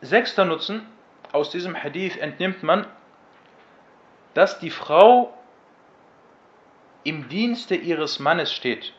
Sechster 0.00 0.44
Nutzen, 0.44 0.86
aus 1.32 1.50
diesem 1.50 1.80
Hadith 1.80 2.16
entnimmt 2.16 2.62
man, 2.62 2.86
dass 4.34 4.58
die 4.58 4.70
Frau 4.70 5.32
im 7.04 7.28
Dienste 7.28 7.74
ihres 7.74 8.18
Mannes 8.18 8.52
steht 8.52 8.92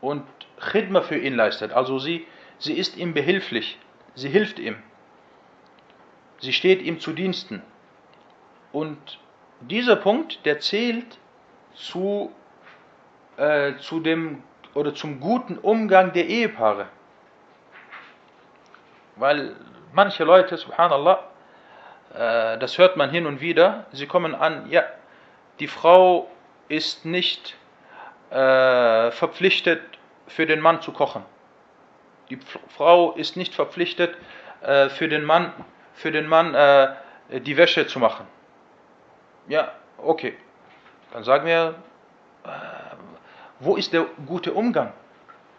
und 0.00 0.24
Khidma 0.60 1.02
für 1.02 1.16
ihn 1.16 1.34
leistet. 1.34 1.72
Also 1.72 1.98
sie, 1.98 2.26
sie 2.58 2.74
ist 2.74 2.96
ihm 2.96 3.14
behilflich, 3.14 3.78
sie 4.14 4.28
hilft 4.28 4.58
ihm, 4.58 4.76
sie 6.40 6.52
steht 6.52 6.82
ihm 6.82 7.00
zu 7.00 7.12
Diensten. 7.12 7.62
Und 8.72 8.98
dieser 9.60 9.96
Punkt, 9.96 10.44
der 10.44 10.60
zählt 10.60 11.18
zu, 11.74 12.32
äh, 13.36 13.74
zu 13.76 14.00
dem 14.00 14.42
oder 14.74 14.94
zum 14.94 15.20
guten 15.20 15.58
Umgang 15.58 16.12
der 16.12 16.26
Ehepaare. 16.26 16.86
Weil 19.16 19.56
manche 19.92 20.24
Leute, 20.24 20.56
subhanallah, 20.56 21.24
äh, 22.14 22.58
das 22.58 22.78
hört 22.78 22.96
man 22.96 23.10
hin 23.10 23.26
und 23.26 23.40
wieder, 23.40 23.86
sie 23.92 24.06
kommen 24.06 24.34
an, 24.34 24.70
ja, 24.70 24.84
die 25.58 25.66
Frau 25.66 26.30
ist 26.68 27.04
nicht 27.04 27.56
äh, 28.30 29.10
verpflichtet, 29.10 29.82
für 30.26 30.46
den 30.46 30.60
Mann 30.60 30.80
zu 30.80 30.92
kochen. 30.92 31.24
Die 32.30 32.38
Frau 32.68 33.12
ist 33.12 33.36
nicht 33.36 33.54
verpflichtet, 33.54 34.16
äh, 34.62 34.88
für 34.88 35.08
den 35.08 35.24
Mann, 35.24 35.52
für 35.94 36.10
den 36.10 36.26
Mann 36.26 36.54
äh, 36.54 37.40
die 37.40 37.56
Wäsche 37.56 37.86
zu 37.86 37.98
machen. 37.98 38.26
Ja, 39.48 39.72
okay. 39.98 40.36
Dann 41.12 41.24
sagen 41.24 41.46
wir, 41.46 41.74
äh, 42.44 42.48
wo 43.58 43.76
ist 43.76 43.92
der 43.92 44.06
gute 44.26 44.52
Umgang? 44.52 44.92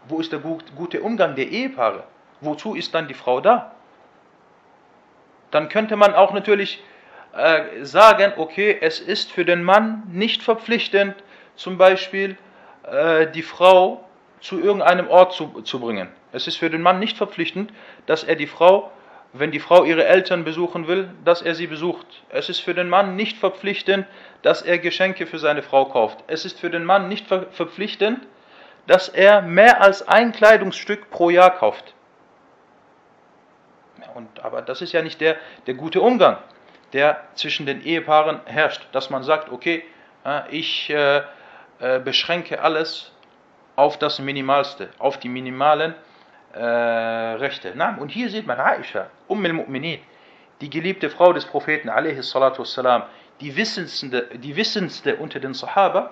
Wo 0.08 0.18
ist 0.18 0.32
der 0.32 0.40
gute 0.40 1.00
Umgang 1.02 1.34
der 1.36 1.48
Ehepaare? 1.48 2.04
Wozu 2.40 2.74
ist 2.74 2.94
dann 2.94 3.06
die 3.06 3.14
Frau 3.14 3.40
da? 3.40 3.72
Dann 5.52 5.68
könnte 5.68 5.96
man 5.96 6.14
auch 6.14 6.32
natürlich 6.32 6.82
äh, 7.34 7.84
sagen, 7.84 8.32
okay, 8.36 8.76
es 8.80 9.00
ist 9.00 9.30
für 9.30 9.44
den 9.44 9.62
Mann 9.62 10.02
nicht 10.08 10.42
verpflichtend, 10.42 11.14
zum 11.54 11.78
Beispiel 11.78 12.36
äh, 12.84 13.26
die 13.28 13.42
Frau 13.42 14.04
zu 14.40 14.60
irgendeinem 14.60 15.08
Ort 15.08 15.34
zu, 15.34 15.62
zu 15.62 15.78
bringen. 15.78 16.08
Es 16.32 16.46
ist 16.46 16.56
für 16.56 16.70
den 16.70 16.82
Mann 16.82 16.98
nicht 16.98 17.16
verpflichtend, 17.16 17.72
dass 18.06 18.24
er 18.24 18.34
die 18.34 18.46
Frau, 18.46 18.90
wenn 19.32 19.50
die 19.50 19.60
Frau 19.60 19.84
ihre 19.84 20.04
Eltern 20.04 20.44
besuchen 20.44 20.86
will, 20.88 21.10
dass 21.24 21.40
er 21.40 21.54
sie 21.54 21.66
besucht. 21.66 22.06
Es 22.28 22.48
ist 22.48 22.60
für 22.60 22.74
den 22.74 22.88
Mann 22.88 23.16
nicht 23.16 23.38
verpflichtend, 23.38 24.06
dass 24.42 24.62
er 24.62 24.78
Geschenke 24.78 25.26
für 25.26 25.38
seine 25.38 25.62
Frau 25.62 25.86
kauft. 25.86 26.22
Es 26.26 26.44
ist 26.44 26.60
für 26.60 26.70
den 26.70 26.84
Mann 26.84 27.08
nicht 27.08 27.26
ver 27.26 27.46
verpflichtend, 27.50 28.20
dass 28.86 29.08
er 29.08 29.42
mehr 29.42 29.80
als 29.80 30.06
ein 30.06 30.32
Kleidungsstück 30.32 31.10
pro 31.10 31.30
Jahr 31.30 31.56
kauft. 31.56 31.94
Und, 34.14 34.44
aber 34.44 34.60
das 34.60 34.82
ist 34.82 34.92
ja 34.92 35.00
nicht 35.00 35.20
der, 35.20 35.36
der 35.66 35.74
gute 35.74 36.02
Umgang, 36.02 36.36
der 36.92 37.22
zwischen 37.34 37.64
den 37.64 37.82
Ehepaaren 37.82 38.40
herrscht, 38.44 38.86
dass 38.92 39.08
man 39.08 39.22
sagt, 39.22 39.50
okay, 39.50 39.84
ich 40.50 40.90
äh, 40.90 41.22
äh, 41.78 41.98
beschränke 42.00 42.60
alles 42.60 43.12
auf 43.76 43.98
das 43.98 44.18
Minimalste, 44.18 44.90
auf 44.98 45.18
die 45.18 45.28
minimalen 45.28 45.94
äh, 46.54 46.64
Rechte. 46.64 47.72
Na, 47.74 47.96
und 47.96 48.10
hier 48.10 48.28
sieht 48.28 48.46
man 48.46 48.58
Aisha, 48.58 49.08
Umm 49.28 49.44
al-Mu'minin, 49.44 50.00
die 50.60 50.70
geliebte 50.70 51.10
Frau 51.10 51.32
des 51.32 51.44
Propheten, 51.44 51.88
wassalam, 51.88 53.04
die 53.40 53.56
wissendste, 53.56 54.28
die 54.34 54.56
wissendste 54.56 55.16
unter 55.16 55.40
den 55.40 55.54
Sahaba, 55.54 56.10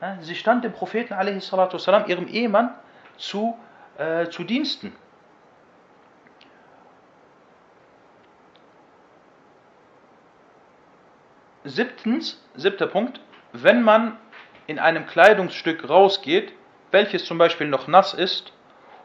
na, 0.00 0.18
sie 0.20 0.34
stand 0.34 0.64
dem 0.64 0.72
Propheten, 0.72 1.14
wassalam, 1.14 2.08
ihrem 2.08 2.26
Ehemann, 2.28 2.74
zu, 3.16 3.56
äh, 3.98 4.28
zu 4.28 4.44
Diensten. 4.44 4.92
Siebtens, 11.64 12.42
siebter 12.56 12.88
Punkt, 12.88 13.20
wenn 13.52 13.82
man 13.82 14.16
in 14.66 14.80
einem 14.80 15.06
Kleidungsstück 15.06 15.88
rausgeht, 15.88 16.52
welches 16.90 17.24
zum 17.24 17.38
Beispiel 17.38 17.68
noch 17.68 17.86
nass 17.86 18.14
ist 18.14 18.52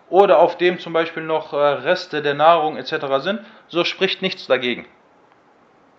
oder 0.10 0.39
auf 0.39 0.58
dem 0.58 0.80
zum 0.80 0.93
Beispiel 0.93 1.24
noch 1.24 1.54
äh, 1.54 1.58
Reste 1.58 2.22
der 2.22 2.34
Nahrung 2.34 2.78
etc. 2.78 2.93
sind, 3.20 3.41
so 3.67 3.84
spricht 3.84 4.22
nichts 4.22 4.48
dagegen. 4.48 4.86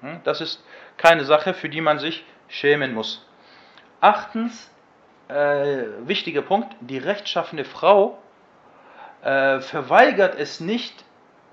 Hm? 0.00 0.20
Das 0.24 0.40
ist 0.40 0.64
keine 0.96 1.24
Sache, 1.24 1.54
für 1.54 1.68
die 1.68 1.80
man 1.80 1.98
sich 1.98 2.24
schämen 2.48 2.94
muss. 2.94 3.26
Achtens, 4.00 4.70
äh, 5.28 5.84
wichtiger 6.00 6.42
Punkt, 6.42 6.74
die 6.80 6.98
rechtschaffene 6.98 7.64
Frau 7.64 8.18
äh, 9.22 9.60
verweigert 9.60 10.38
es 10.38 10.60
nicht, 10.60 11.04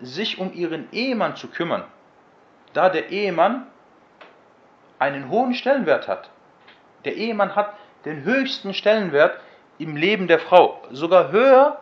sich 0.01 0.39
um 0.39 0.53
ihren 0.53 0.91
Ehemann 0.91 1.35
zu 1.35 1.47
kümmern, 1.47 1.83
da 2.73 2.89
der 2.89 3.09
Ehemann 3.09 3.67
einen 4.99 5.29
hohen 5.29 5.53
Stellenwert 5.53 6.07
hat. 6.07 6.29
Der 7.05 7.15
Ehemann 7.15 7.55
hat 7.55 7.73
den 8.03 8.23
höchsten 8.23 8.73
Stellenwert 8.73 9.39
im 9.77 9.95
Leben 9.95 10.27
der 10.27 10.39
Frau, 10.39 10.81
sogar 10.91 11.31
höher 11.31 11.81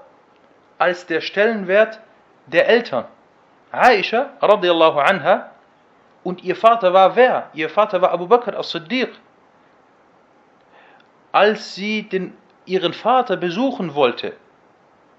als 0.84 1.06
der 1.06 1.22
Stellenwert 1.22 2.02
der 2.48 2.68
Eltern. 2.68 3.06
Aisha 3.72 4.22
radiallahu 4.42 5.00
anha 5.00 5.50
und 6.26 6.44
ihr 6.44 6.58
Vater 6.58 6.92
war 6.92 7.16
wer? 7.16 7.50
Ihr 7.54 7.70
Vater 7.70 8.02
war 8.02 8.12
Abu 8.12 8.28
Bakr 8.28 8.60
as-Siddiq. 8.60 9.12
Als 11.32 11.74
sie 11.76 12.04
den, 12.04 12.36
ihren 12.66 12.94
Vater 12.94 13.38
besuchen 13.38 13.96
wollte 13.96 14.34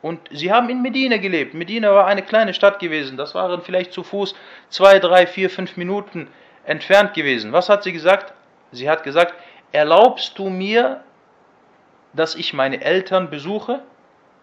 Und 0.02 0.20
sie 0.30 0.52
haben 0.52 0.68
in 0.68 0.82
Medina 0.82 1.16
gelebt. 1.16 1.54
Medina 1.54 1.94
war 1.94 2.06
eine 2.08 2.24
kleine 2.30 2.52
Stadt 2.52 2.78
gewesen. 2.78 3.16
Das 3.16 3.34
waren 3.34 3.62
vielleicht 3.62 3.94
zu 3.94 4.02
Fuß 4.02 4.34
zwei, 4.68 4.98
drei, 4.98 5.26
vier, 5.26 5.48
fünf 5.48 5.78
Minuten 5.78 6.28
entfernt 6.66 7.14
gewesen. 7.14 7.52
Was 7.52 7.70
hat 7.70 7.84
sie 7.84 7.94
gesagt? 7.94 8.34
Sie 8.70 8.90
hat 8.90 9.02
gesagt, 9.02 9.32
erlaubst 9.72 10.38
du 10.38 10.50
mir, 10.50 11.02
dass 12.12 12.34
ich 12.34 12.52
meine 12.52 12.82
Eltern 12.82 13.30
besuche? 13.30 13.80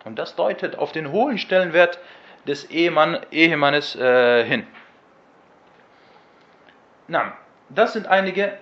Und 0.04 0.18
das 0.18 0.36
deutet 0.36 0.78
auf 0.78 0.92
den 0.92 1.12
hohen 1.12 1.38
Stellenwert 1.38 2.00
des 2.48 2.70
Ehemann, 2.70 3.20
Ehemannes 3.32 3.96
äh, 3.96 4.44
hin. 4.44 4.66
Na, 7.08 7.34
das 7.70 7.94
sind 7.94 8.08
einige 8.08 8.58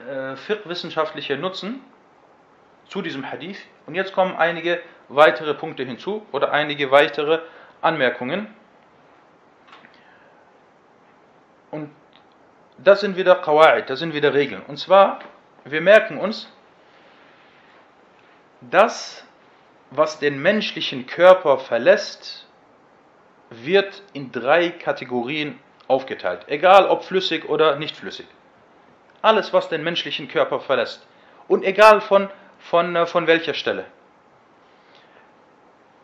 äh, 0.00 0.34
wissenschaftliche 0.64 1.36
Nutzen 1.36 1.80
zu 2.88 3.02
diesem 3.02 3.30
Hadith. 3.30 3.60
Und 3.86 3.94
jetzt 3.94 4.12
kommen 4.12 4.36
einige 4.36 4.80
weitere 5.08 5.54
Punkte 5.54 5.84
hinzu 5.84 6.26
oder 6.32 6.52
einige 6.52 6.90
weitere 6.90 7.40
Anmerkungen. 7.80 8.54
Und 11.70 11.90
das 12.78 13.00
sind 13.00 13.16
wieder 13.16 13.42
Qawa'id, 13.42 13.86
das 13.86 13.98
sind 13.98 14.14
wieder 14.14 14.34
Regeln. 14.34 14.62
Und 14.66 14.78
zwar, 14.78 15.20
wir 15.64 15.80
merken 15.80 16.18
uns, 16.18 16.52
das, 18.60 19.24
was 19.90 20.18
den 20.18 20.40
menschlichen 20.40 21.06
Körper 21.06 21.58
verlässt, 21.58 22.46
wird 23.50 24.02
in 24.12 24.30
drei 24.30 24.70
Kategorien 24.70 25.58
aufgeteilt. 25.88 26.44
Egal 26.46 26.86
ob 26.86 27.04
flüssig 27.04 27.48
oder 27.48 27.76
nicht 27.76 27.96
flüssig. 27.96 28.26
Alles, 29.22 29.52
was 29.52 29.68
den 29.68 29.82
menschlichen 29.82 30.28
Körper 30.28 30.60
verlässt. 30.60 31.06
Und 31.48 31.64
egal 31.64 32.00
von, 32.00 32.30
von, 32.58 32.94
äh, 32.94 33.06
von 33.06 33.26
welcher 33.26 33.54
Stelle. 33.54 33.84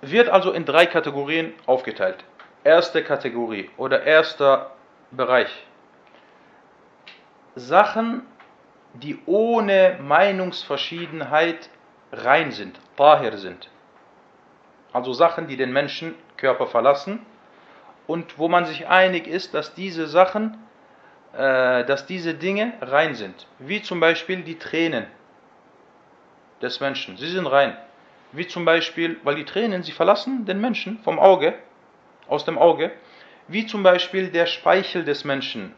Wird 0.00 0.28
also 0.28 0.52
in 0.52 0.64
drei 0.64 0.86
Kategorien 0.86 1.54
aufgeteilt. 1.66 2.24
Erste 2.64 3.04
Kategorie 3.04 3.70
oder 3.76 4.02
erster 4.02 4.72
Bereich. 5.12 5.50
Sachen, 7.54 8.22
die 8.92 9.18
ohne 9.26 9.98
Meinungsverschiedenheit 10.02 11.70
rein 12.12 12.50
sind, 12.50 12.78
tahir 12.96 13.38
sind. 13.38 13.70
Also 14.96 15.12
Sachen, 15.12 15.46
die 15.46 15.58
den 15.58 15.74
Menschenkörper 15.74 16.68
verlassen 16.68 17.18
und 18.06 18.38
wo 18.38 18.48
man 18.48 18.64
sich 18.64 18.88
einig 18.88 19.26
ist, 19.26 19.52
dass 19.52 19.74
diese 19.74 20.06
Sachen, 20.06 20.56
äh, 21.34 21.84
dass 21.84 22.06
diese 22.06 22.32
Dinge 22.32 22.72
rein 22.80 23.14
sind. 23.14 23.46
Wie 23.58 23.82
zum 23.82 24.00
Beispiel 24.00 24.40
die 24.40 24.58
Tränen 24.58 25.06
des 26.62 26.80
Menschen. 26.80 27.18
Sie 27.18 27.28
sind 27.28 27.46
rein. 27.46 27.76
Wie 28.32 28.46
zum 28.46 28.64
Beispiel, 28.64 29.20
weil 29.22 29.34
die 29.34 29.44
Tränen, 29.44 29.82
sie 29.82 29.92
verlassen 29.92 30.46
den 30.46 30.62
Menschen 30.62 30.98
vom 31.00 31.18
Auge, 31.18 31.52
aus 32.26 32.46
dem 32.46 32.56
Auge. 32.56 32.90
Wie 33.48 33.66
zum 33.66 33.82
Beispiel 33.82 34.30
der 34.30 34.46
Speichel 34.46 35.04
des 35.04 35.24
Menschen. 35.24 35.74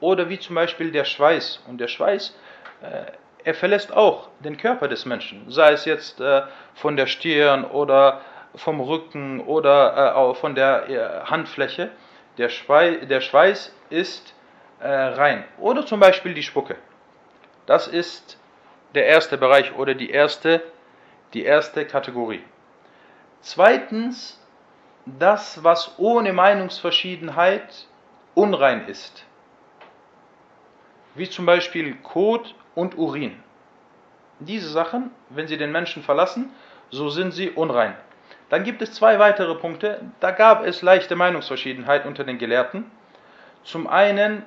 Oder 0.00 0.30
wie 0.30 0.38
zum 0.38 0.54
Beispiel 0.54 0.90
der 0.90 1.04
Schweiß. 1.04 1.62
Und 1.68 1.82
der 1.82 1.88
Schweiß, 1.88 2.34
äh, 2.80 3.12
er 3.44 3.54
verlässt 3.54 3.92
auch 3.92 4.28
den 4.40 4.56
Körper 4.56 4.88
des 4.88 5.04
Menschen. 5.04 5.50
Sei 5.50 5.72
es 5.72 5.84
jetzt 5.84 6.20
äh, 6.20 6.42
von 6.74 6.96
der 6.96 7.06
Stirn 7.06 7.64
oder 7.64 8.20
vom 8.54 8.80
Rücken 8.80 9.40
oder 9.40 10.16
äh, 10.16 10.34
von 10.34 10.54
der 10.54 10.88
äh, 10.88 11.24
Handfläche. 11.24 11.90
Der, 12.38 12.48
Schweiß, 12.48 13.06
der 13.08 13.20
Schweiß 13.20 13.74
ist 13.90 14.34
äh, 14.80 14.88
rein. 14.88 15.44
Oder 15.58 15.84
zum 15.84 16.00
Beispiel 16.00 16.34
die 16.34 16.42
Spucke. 16.42 16.76
Das 17.66 17.88
ist 17.88 18.38
der 18.94 19.06
erste 19.06 19.38
Bereich 19.38 19.74
oder 19.74 19.94
die 19.94 20.10
erste, 20.10 20.62
die 21.34 21.44
erste 21.44 21.86
Kategorie. 21.86 22.42
Zweitens, 23.40 24.38
das, 25.04 25.64
was 25.64 25.98
ohne 25.98 26.32
Meinungsverschiedenheit 26.32 27.86
unrein 28.34 28.86
ist. 28.88 29.24
Wie 31.14 31.28
zum 31.28 31.44
Beispiel 31.44 31.96
Kot 31.96 32.54
und 32.74 32.96
Urin. 32.96 33.36
Diese 34.40 34.68
Sachen, 34.68 35.10
wenn 35.28 35.46
sie 35.46 35.56
den 35.56 35.72
Menschen 35.72 36.02
verlassen, 36.02 36.50
so 36.90 37.08
sind 37.08 37.32
sie 37.32 37.50
unrein. 37.50 37.94
Dann 38.48 38.64
gibt 38.64 38.82
es 38.82 38.92
zwei 38.92 39.18
weitere 39.18 39.54
Punkte, 39.54 40.00
da 40.20 40.30
gab 40.30 40.64
es 40.64 40.82
leichte 40.82 41.16
Meinungsverschiedenheit 41.16 42.04
unter 42.04 42.24
den 42.24 42.38
Gelehrten. 42.38 42.90
Zum 43.64 43.86
einen 43.86 44.44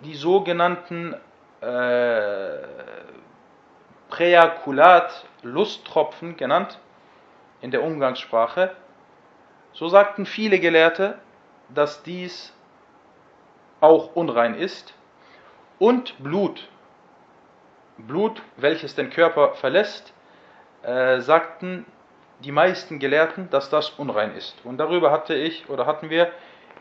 die 0.00 0.14
sogenannten 0.14 1.14
äh, 1.60 2.58
Präakulat, 4.08 5.24
Lusttropfen 5.42 6.36
genannt 6.36 6.78
in 7.60 7.70
der 7.70 7.82
Umgangssprache. 7.82 8.72
So 9.72 9.88
sagten 9.88 10.26
viele 10.26 10.58
Gelehrte, 10.58 11.18
dass 11.68 12.02
dies 12.02 12.52
auch 13.80 14.14
unrein 14.14 14.54
ist. 14.54 14.94
Und 15.78 16.22
Blut, 16.22 16.68
Blut, 18.06 18.42
welches 18.56 18.94
den 18.94 19.10
Körper 19.10 19.54
verlässt, 19.54 20.12
äh, 20.82 21.20
sagten 21.20 21.86
die 22.40 22.52
meisten 22.52 22.98
Gelehrten, 22.98 23.50
dass 23.50 23.70
das 23.70 23.90
unrein 23.90 24.34
ist. 24.34 24.56
Und 24.64 24.78
darüber 24.78 25.10
hatte 25.10 25.34
ich 25.34 25.68
oder 25.68 25.86
hatten 25.86 26.10
wir 26.10 26.30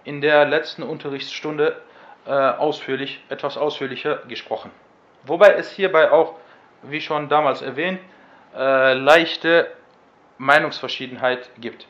in 0.03 0.21
der 0.21 0.45
letzten 0.45 0.83
Unterrichtsstunde 0.83 1.81
äh, 2.25 2.31
ausführlich, 2.31 3.23
etwas 3.29 3.57
ausführlicher 3.57 4.17
gesprochen. 4.27 4.71
Wobei 5.23 5.53
es 5.53 5.71
hierbei 5.71 6.11
auch, 6.11 6.35
wie 6.83 7.01
schon 7.01 7.27
damals 7.27 7.61
erwähnt, 7.61 7.99
äh, 8.55 8.93
leichte 8.93 9.71
Meinungsverschiedenheit 10.37 11.49
gibt. 11.59 11.87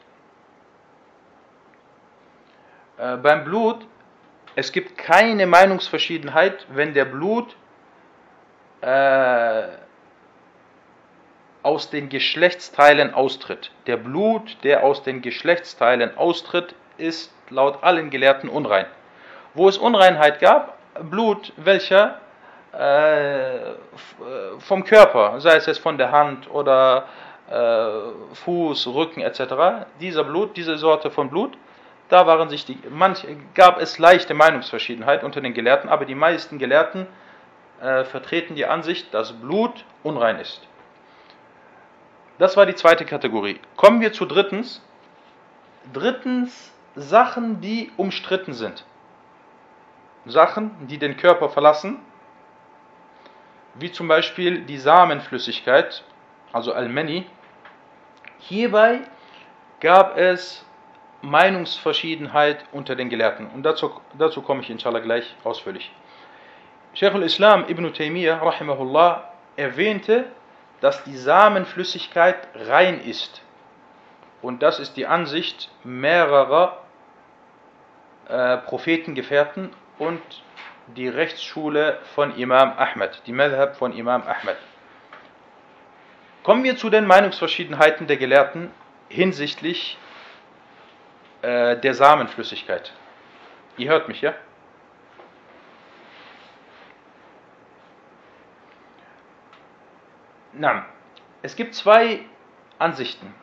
Äh, 2.97 3.17
beim 3.17 3.43
Blut, 3.43 3.85
es 4.55 4.71
gibt 4.71 4.97
keine 4.97 5.45
Meinungsverschiedenheit, 5.45 6.65
wenn 6.69 6.93
der 6.93 7.05
Blut 7.05 7.55
äh, 8.81 9.63
aus 11.63 11.89
den 11.89 12.09
Geschlechtsteilen 12.09 13.13
austritt. 13.13 13.71
Der 13.87 13.97
Blut, 13.97 14.57
der 14.63 14.83
aus 14.83 15.03
den 15.03 15.21
Geschlechtsteilen 15.21 16.17
austritt, 16.17 16.73
ist 16.97 17.33
laut 17.49 17.83
allen 17.83 18.09
Gelehrten 18.09 18.49
unrein. 18.49 18.85
Wo 19.53 19.67
es 19.67 19.77
Unreinheit 19.77 20.39
gab, 20.39 20.77
Blut, 21.09 21.53
welcher 21.57 22.19
äh, 22.71 23.73
vom 24.59 24.83
Körper, 24.83 25.39
sei 25.41 25.55
es 25.55 25.65
jetzt 25.65 25.79
von 25.79 25.97
der 25.97 26.11
Hand 26.11 26.49
oder 26.49 27.05
äh, 27.49 28.35
Fuß, 28.35 28.87
Rücken 28.87 29.21
etc., 29.21 29.85
dieser 29.99 30.23
Blut, 30.23 30.55
diese 30.55 30.77
Sorte 30.77 31.09
von 31.09 31.29
Blut, 31.29 31.57
da 32.09 32.25
waren 32.25 32.49
sich 32.49 32.65
die, 32.65 32.77
manch, 32.89 33.25
gab 33.53 33.79
es 33.81 33.99
leichte 33.99 34.33
Meinungsverschiedenheit 34.33 35.23
unter 35.23 35.41
den 35.41 35.53
Gelehrten, 35.53 35.89
aber 35.89 36.05
die 36.05 36.15
meisten 36.15 36.57
Gelehrten 36.57 37.07
äh, 37.81 38.03
vertreten 38.05 38.55
die 38.55 38.65
Ansicht, 38.65 39.13
dass 39.13 39.33
Blut 39.33 39.85
unrein 40.03 40.39
ist. 40.39 40.61
Das 42.37 42.55
war 42.55 42.65
die 42.65 42.75
zweite 42.75 43.05
Kategorie. 43.05 43.59
Kommen 43.75 44.01
wir 44.01 44.13
zu 44.13 44.25
drittens. 44.25 44.81
Drittens 45.93 46.73
Sachen, 46.95 47.61
die 47.61 47.91
umstritten 47.97 48.53
sind. 48.53 48.85
Sachen, 50.25 50.87
die 50.87 50.97
den 50.97 51.17
Körper 51.17 51.49
verlassen, 51.49 51.99
wie 53.75 53.91
zum 53.91 54.07
Beispiel 54.07 54.61
die 54.61 54.77
Samenflüssigkeit, 54.77 56.03
also 56.51 56.73
Almeni. 56.73 57.25
Hierbei 58.39 59.01
gab 59.79 60.17
es 60.17 60.65
Meinungsverschiedenheit 61.21 62.65
unter 62.71 62.95
den 62.95 63.09
Gelehrten 63.09 63.47
und 63.47 63.63
dazu, 63.63 63.91
dazu 64.17 64.41
komme 64.41 64.61
ich 64.61 64.69
inshallah 64.69 64.99
gleich 64.99 65.35
ausführlich. 65.43 65.91
Sheikh 66.93 67.13
al-Islam 67.13 67.65
ibn 67.69 67.93
Taymiyyah 67.93 68.41
rahimahullah 68.41 69.23
erwähnte 69.55 70.25
dass 70.81 71.03
die 71.03 71.17
Samenflüssigkeit 71.17 72.47
rein 72.55 73.01
ist. 73.01 73.41
Und 74.41 74.63
das 74.63 74.79
ist 74.79 74.95
die 74.95 75.05
Ansicht 75.05 75.69
mehrerer 75.83 76.81
äh, 78.27 78.57
Prophetengefährten 78.57 79.71
und 79.97 80.21
die 80.87 81.09
Rechtsschule 81.09 81.99
von 82.15 82.35
Imam 82.37 82.73
Ahmed, 82.77 83.21
die 83.25 83.33
Madhab 83.33 83.75
von 83.75 83.93
Imam 83.93 84.23
Ahmed. 84.23 84.57
Kommen 86.43 86.63
wir 86.63 86.77
zu 86.77 86.89
den 86.89 87.05
Meinungsverschiedenheiten 87.05 88.07
der 88.07 88.17
Gelehrten 88.17 88.71
hinsichtlich 89.09 89.97
äh, 91.41 91.75
der 91.77 91.93
Samenflüssigkeit. 91.93 92.93
Ihr 93.77 93.89
hört 93.89 94.07
mich, 94.07 94.21
ja? 94.21 94.33
Na, 100.59 100.85
es 101.41 101.55
gibt 101.55 101.73
zwei 101.73 102.19
Ansichten. 102.79 103.33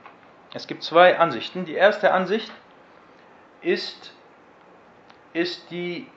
Es 0.53 0.67
gibt 0.67 0.83
zwei 0.83 1.19
Ansichten. 1.19 1.65
Die 1.65 1.73
erste 1.73 2.13
Ansicht 2.13 2.53
ist, 3.63 4.13
ist 5.33 5.71
die 5.71 6.09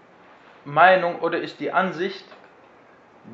Meinung 0.66 1.20
oder 1.20 1.40
ist 1.40 1.62
die 1.62 1.72
Ansicht 1.72 2.26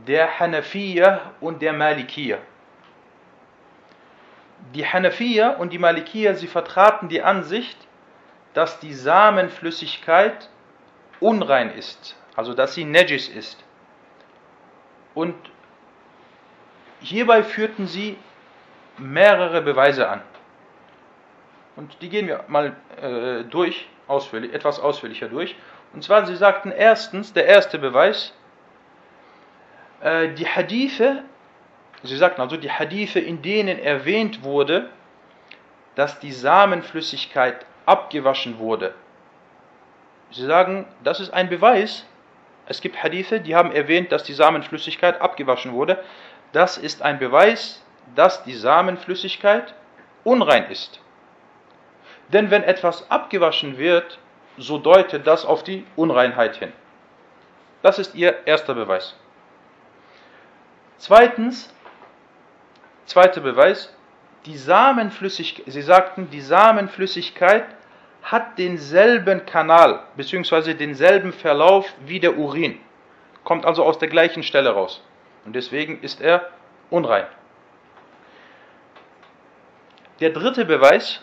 der 0.07 0.39
Hanafiya 0.39 1.33
und 1.41 1.61
der 1.63 1.73
Malikiya. 1.73 2.37
die 4.73 4.85
Hanafiya 4.85 5.51
und 5.51 5.71
die 5.73 5.79
Malikiya, 5.79 6.33
sie 6.35 6.47
vertraten 6.47 7.09
die 7.09 7.21
Ansicht, 7.21 7.77
dass 8.53 8.79
die 8.79 8.93
Samenflüssigkeit 8.93 10.49
unrein 11.19 11.71
ist, 11.71 12.15
also 12.35 12.53
dass 12.53 12.73
sie 12.73 12.85
Najis 12.85 13.27
ist. 13.27 13.63
Und 15.13 15.35
hierbei 17.07 17.43
führten 17.43 17.87
sie 17.87 18.17
mehrere 18.97 19.61
Beweise 19.61 20.09
an. 20.09 20.21
Und 21.75 22.01
die 22.01 22.09
gehen 22.09 22.27
wir 22.27 22.45
mal 22.47 22.75
äh, 23.01 23.43
durch, 23.43 23.87
ausführlich, 24.07 24.53
etwas 24.53 24.79
ausführlicher 24.79 25.27
durch. 25.27 25.55
Und 25.93 26.03
zwar, 26.03 26.25
sie 26.25 26.35
sagten 26.35 26.71
erstens, 26.71 27.33
der 27.33 27.45
erste 27.45 27.79
Beweis, 27.79 28.33
äh, 30.01 30.29
die 30.29 30.47
Hadithe, 30.47 31.23
sie 32.03 32.17
sagten 32.17 32.41
also 32.41 32.57
die 32.57 32.71
Hadithe, 32.71 33.19
in 33.19 33.41
denen 33.41 33.79
erwähnt 33.79 34.43
wurde, 34.43 34.89
dass 35.95 36.19
die 36.19 36.31
Samenflüssigkeit 36.31 37.65
abgewaschen 37.85 38.57
wurde. 38.57 38.93
Sie 40.31 40.45
sagen, 40.45 40.85
das 41.03 41.19
ist 41.19 41.33
ein 41.33 41.49
Beweis. 41.49 42.05
Es 42.67 42.81
gibt 42.81 43.01
Hadithe, 43.01 43.39
die 43.39 43.55
haben 43.55 43.71
erwähnt, 43.71 44.11
dass 44.11 44.23
die 44.23 44.33
Samenflüssigkeit 44.33 45.21
abgewaschen 45.21 45.73
wurde. 45.73 46.03
Das 46.55 46.77
ist 46.77 47.01
ein 47.01 47.19
Beweis, 47.19 47.83
dass 48.15 48.45
die 48.45 48.53
Samenflüssigkeit 48.53 49.73
unrein 50.23 50.71
ist. 50.71 51.01
Denn 52.29 52.49
wenn 52.49 52.63
etwas 52.63 53.11
abgewaschen 53.11 53.77
wird, 53.77 54.19
so 54.57 54.77
deutet 54.77 55.27
das 55.27 55.43
auf 55.43 55.65
die 55.65 55.85
Unreinheit 55.97 56.55
hin. 56.55 56.71
Das 57.81 57.99
ist 57.99 58.15
ihr 58.15 58.47
erster 58.47 58.73
Beweis. 58.73 59.17
Zweitens, 60.97 61.73
zweiter 63.05 63.41
Beweis, 63.41 63.93
die 64.45 64.55
Samenflüssigkeit, 64.55 65.65
sie 65.67 65.81
sagten, 65.81 66.29
die 66.29 66.39
Samenflüssigkeit 66.39 67.65
hat 68.23 68.57
denselben 68.57 69.45
Kanal 69.45 70.03
bzw. 70.15 70.73
denselben 70.73 71.33
Verlauf 71.33 71.93
wie 72.05 72.21
der 72.21 72.37
Urin, 72.37 72.79
kommt 73.43 73.65
also 73.65 73.83
aus 73.83 73.99
der 73.99 74.07
gleichen 74.07 74.41
Stelle 74.41 74.69
raus 74.69 75.03
und 75.45 75.55
deswegen 75.55 76.01
ist 76.01 76.21
er 76.21 76.49
unrein. 76.89 77.25
Der 80.19 80.31
dritte 80.31 80.65
Beweis, 80.65 81.21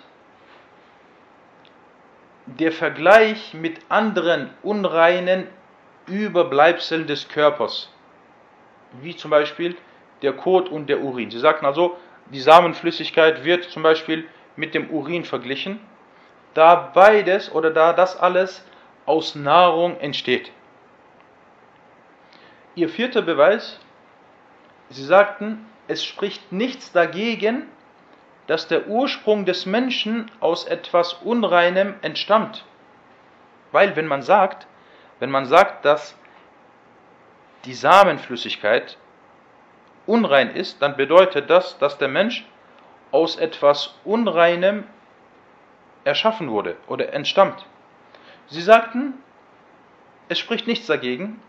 der 2.47 2.73
Vergleich 2.73 3.55
mit 3.55 3.81
anderen 3.89 4.51
unreinen 4.63 5.47
Überbleibseln 6.07 7.07
des 7.07 7.29
Körpers, 7.29 7.91
wie 9.01 9.17
zum 9.17 9.31
Beispiel 9.31 9.77
der 10.23 10.33
Kot 10.33 10.69
und 10.69 10.89
der 10.89 11.01
Urin. 11.01 11.31
Sie 11.31 11.39
sagten 11.39 11.67
also, 11.67 11.97
die 12.27 12.41
Samenflüssigkeit 12.41 13.45
wird 13.45 13.65
zum 13.65 13.83
Beispiel 13.83 14.27
mit 14.57 14.75
dem 14.75 14.91
Urin 14.91 15.25
verglichen, 15.25 15.81
da 16.55 16.75
beides 16.75 17.51
oder 17.53 17.71
da 17.71 17.93
das 17.93 18.19
alles 18.19 18.65
aus 19.07 19.35
Nahrung 19.35 19.99
entsteht. 20.01 20.51
Ihr 22.75 22.89
vierter 22.89 23.23
Beweis, 23.23 23.81
sie 24.93 25.05
sagten, 25.05 25.67
es 25.89 26.05
spricht 26.05 26.53
nichts 26.53 26.93
dagegen, 26.93 27.67
dass 28.47 28.69
der 28.69 28.89
Ursprung 28.89 29.45
des 29.45 29.67
Menschen 29.67 30.31
aus 30.41 30.65
etwas 30.65 31.15
Unreinem 31.15 31.95
entstammt. 32.03 32.65
Weil 33.71 33.97
wenn 33.97 34.07
man 34.07 34.23
sagt, 34.23 34.67
wenn 35.21 35.31
man 35.31 35.47
sagt, 35.47 35.85
dass 35.85 36.17
die 37.65 37.75
Samenflüssigkeit 37.75 38.99
unrein 40.07 40.55
ist, 40.55 40.83
dann 40.83 40.97
bedeutet 40.97 41.49
das, 41.49 41.79
dass 41.79 41.99
der 41.99 42.09
Mensch 42.09 42.45
aus 43.13 43.37
etwas 43.37 43.95
Unreinem 44.05 44.85
erschaffen 46.05 46.51
wurde 46.51 46.77
oder 46.89 47.13
entstammt. 47.13 47.65
Sie 48.49 48.63
sagten, 48.63 49.15
es 50.29 50.39
spricht 50.39 50.67
nichts 50.67 50.87
dagegen, 50.87 51.41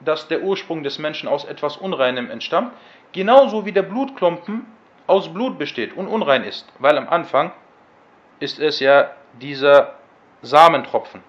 dass 0.00 0.28
der 0.28 0.42
Ursprung 0.42 0.82
des 0.82 0.98
Menschen 0.98 1.28
aus 1.28 1.44
etwas 1.44 1.76
Unreinem 1.76 2.30
entstammt, 2.30 2.72
genauso 3.12 3.64
wie 3.64 3.72
der 3.72 3.82
Blutklumpen 3.82 4.66
aus 5.06 5.32
Blut 5.32 5.58
besteht 5.58 5.96
und 5.96 6.08
unrein 6.08 6.44
ist, 6.44 6.66
weil 6.78 6.96
am 6.96 7.08
Anfang 7.08 7.52
ist 8.40 8.58
es 8.58 8.80
ja 8.80 9.10
dieser 9.40 9.94
Samentropfen, 10.42 11.22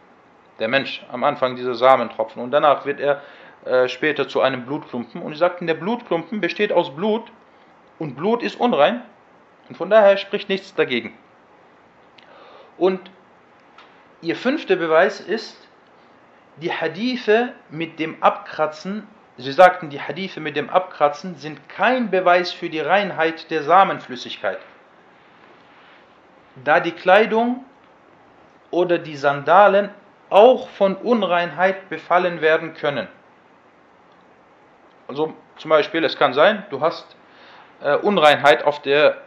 der 0.60 0.68
Mensch 0.68 1.06
am 1.12 1.24
Anfang 1.24 1.56
dieser 1.56 1.76
Samentropfen 1.76 2.42
und 2.42 2.52
danach 2.52 2.86
wird 2.86 3.00
er 3.00 3.22
äh, 3.66 3.88
später 3.88 4.28
zu 4.28 4.42
einem 4.42 4.66
Blutklumpen. 4.66 5.24
Und 5.24 5.34
sie 5.34 5.40
sagten, 5.40 5.66
der 5.66 5.74
Blutklumpen 5.74 6.40
besteht 6.40 6.72
aus 6.72 6.96
Blut 6.96 7.32
und 7.98 8.16
Blut 8.16 8.44
ist 8.44 8.60
unrein 8.60 9.02
und 9.70 9.76
von 9.76 9.90
daher 9.90 10.18
spricht 10.18 10.50
nichts 10.50 10.76
dagegen. 10.76 11.18
Und 12.78 13.00
ihr 14.22 14.36
fünfter 14.36 14.76
Beweis 14.76 15.20
ist, 15.20 15.65
die 16.58 16.72
Hadithe 16.72 17.54
mit 17.70 18.00
dem 18.00 18.22
Abkratzen, 18.22 19.08
sie 19.38 19.52
sagten, 19.52 19.90
die 19.90 20.02
Hadithe 20.02 20.40
mit 20.40 20.56
dem 20.56 20.70
Abkratzen 20.70 21.36
sind 21.36 21.68
kein 21.70 22.10
Beweis 22.10 22.52
für 22.52 22.70
die 22.70 22.80
Reinheit 22.80 23.52
der 23.52 23.64
Samenflüssigkeit. 23.64 24.60
Da 26.64 26.80
die 26.80 26.94
Kleidung 26.94 27.66
oder 28.72 28.98
die 28.98 29.18
Sandalen 29.18 29.90
auch 30.30 30.70
von 30.70 30.96
Unreinheit 30.96 31.90
befallen 31.90 32.42
werden 32.42 32.74
können. 32.74 33.08
Also 35.08 35.34
zum 35.58 35.70
Beispiel, 35.70 36.04
es 36.04 36.18
kann 36.18 36.34
sein, 36.34 36.66
du 36.70 36.82
hast 36.82 37.16
äh, 37.82 37.96
Unreinheit 37.96 38.64
auf 38.64 38.82
der 38.82 39.18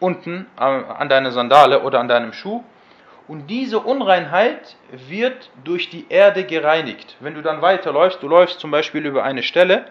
unten 0.00 0.46
äh, 0.58 0.62
an 0.62 1.08
deiner 1.08 1.30
Sandale 1.30 1.82
oder 1.82 2.00
an 2.00 2.08
deinem 2.08 2.32
Schuh 2.32 2.62
und 3.28 3.48
diese 3.48 3.80
Unreinheit 3.80 4.76
wird 4.90 5.50
durch 5.64 5.90
die 5.90 6.06
Erde 6.08 6.44
gereinigt. 6.44 7.16
Wenn 7.20 7.34
du 7.34 7.42
dann 7.42 7.62
weiterläufst, 7.62 8.22
du 8.22 8.28
läufst 8.28 8.60
zum 8.60 8.70
Beispiel 8.70 9.06
über 9.06 9.24
eine 9.24 9.42
Stelle, 9.42 9.86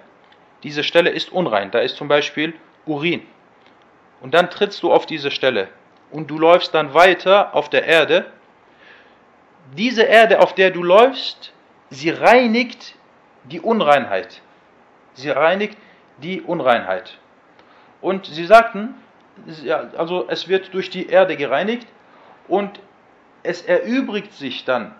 diese 0.64 0.84
Stelle 0.84 1.10
ist 1.10 1.32
unrein, 1.32 1.72
da 1.72 1.80
ist 1.80 1.96
zum 1.96 2.08
Beispiel 2.08 2.54
Urin. 2.86 3.24
Und 4.22 4.34
dann 4.34 4.50
trittst 4.50 4.84
du 4.84 4.92
auf 4.92 5.06
diese 5.06 5.32
Stelle 5.32 5.70
und 6.12 6.30
du 6.30 6.38
läufst 6.38 6.74
dann 6.74 6.94
weiter 6.94 7.56
auf 7.56 7.70
der 7.70 7.86
Erde. 7.86 8.26
Diese 9.76 10.04
Erde, 10.04 10.42
auf 10.42 10.54
der 10.54 10.70
du 10.72 10.84
läufst, 10.84 11.54
sie 11.90 12.10
reinigt 12.10 12.96
die 13.46 13.60
Unreinheit 13.60 14.42
sie 15.14 15.30
reinigt 15.30 15.78
die 16.18 16.42
Unreinheit. 16.42 17.18
Und 18.02 18.26
sie 18.26 18.46
sagten, 18.46 18.96
also 19.98 20.26
es 20.28 20.48
wird 20.48 20.74
durch 20.74 20.90
die 20.90 21.08
Erde 21.08 21.38
gereinigt 21.38 21.88
und 22.48 22.80
es 23.44 23.62
erübrigt 23.64 24.34
sich 24.34 24.66
dann, 24.66 24.96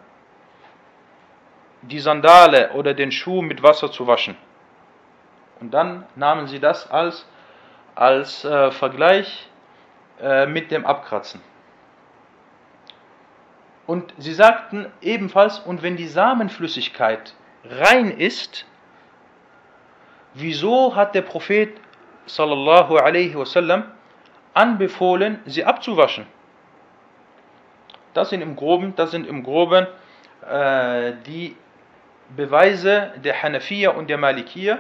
die 1.82 2.00
Sandale 2.00 2.72
oder 2.74 2.94
den 2.94 3.12
Schuh 3.12 3.42
mit 3.42 3.64
Wasser 3.64 3.92
zu 3.92 4.08
waschen. 4.08 4.36
Und 5.60 5.74
dann 5.74 6.06
nahmen 6.16 6.48
sie 6.48 6.60
das 6.60 6.90
als, 6.90 7.28
als 7.96 8.46
äh, 8.46 8.72
Vergleich 8.72 9.50
äh, 10.20 10.46
mit 10.46 10.72
dem 10.72 10.86
Abkratzen. 10.86 11.42
Und 13.88 14.14
sie 14.18 14.34
sagten 14.34 14.92
ebenfalls, 15.02 15.60
und 15.60 15.82
wenn 15.82 15.98
die 15.98 16.08
Samenflüssigkeit 16.08 17.34
rein 17.66 18.12
ist, 18.12 18.66
wieso 20.34 20.96
hat 20.96 21.14
der 21.16 21.24
Prophet 21.24 21.76
sallallahu 22.26 22.98
alaihi 22.98 23.36
wasallam 23.36 23.84
anbefohlen, 24.54 25.40
sie 25.46 25.66
abzuwaschen? 25.66 26.26
Das 28.14 28.30
sind 28.30 28.42
im 28.42 28.56
Groben, 28.56 28.96
das 28.96 29.12
sind 29.12 29.28
im 29.28 29.44
Groben 29.44 29.88
äh, 30.48 31.14
die 31.26 31.56
Beweise 32.36 33.14
der 33.24 33.42
Hanafiya 33.42 33.92
und 33.92 34.10
der 34.10 34.18
Malikiya, 34.18 34.80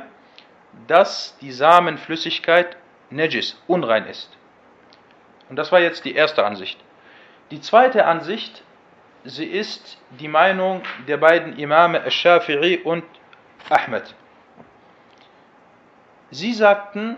dass 0.87 1.37
die 1.39 1.51
Samenflüssigkeit 1.51 2.77
Najis, 3.09 3.61
unrein 3.67 4.05
ist. 4.07 4.37
Und 5.49 5.57
das 5.57 5.71
war 5.71 5.81
jetzt 5.81 6.05
die 6.05 6.15
erste 6.15 6.45
Ansicht. 6.45 6.79
Die 7.51 7.59
zweite 7.59 8.05
Ansicht, 8.05 8.63
sie 9.25 9.45
ist 9.45 9.97
die 10.19 10.29
Meinung 10.29 10.81
der 11.07 11.17
beiden 11.17 11.57
Imame 11.57 12.01
Al-Shafi'i 12.01 12.83
und 12.83 13.03
Ahmed. 13.69 14.15
Sie 16.31 16.53
sagten, 16.53 17.17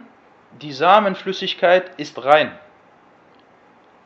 die 0.62 0.71
Samenflüssigkeit 0.71 1.91
ist 1.99 2.23
rein 2.23 2.58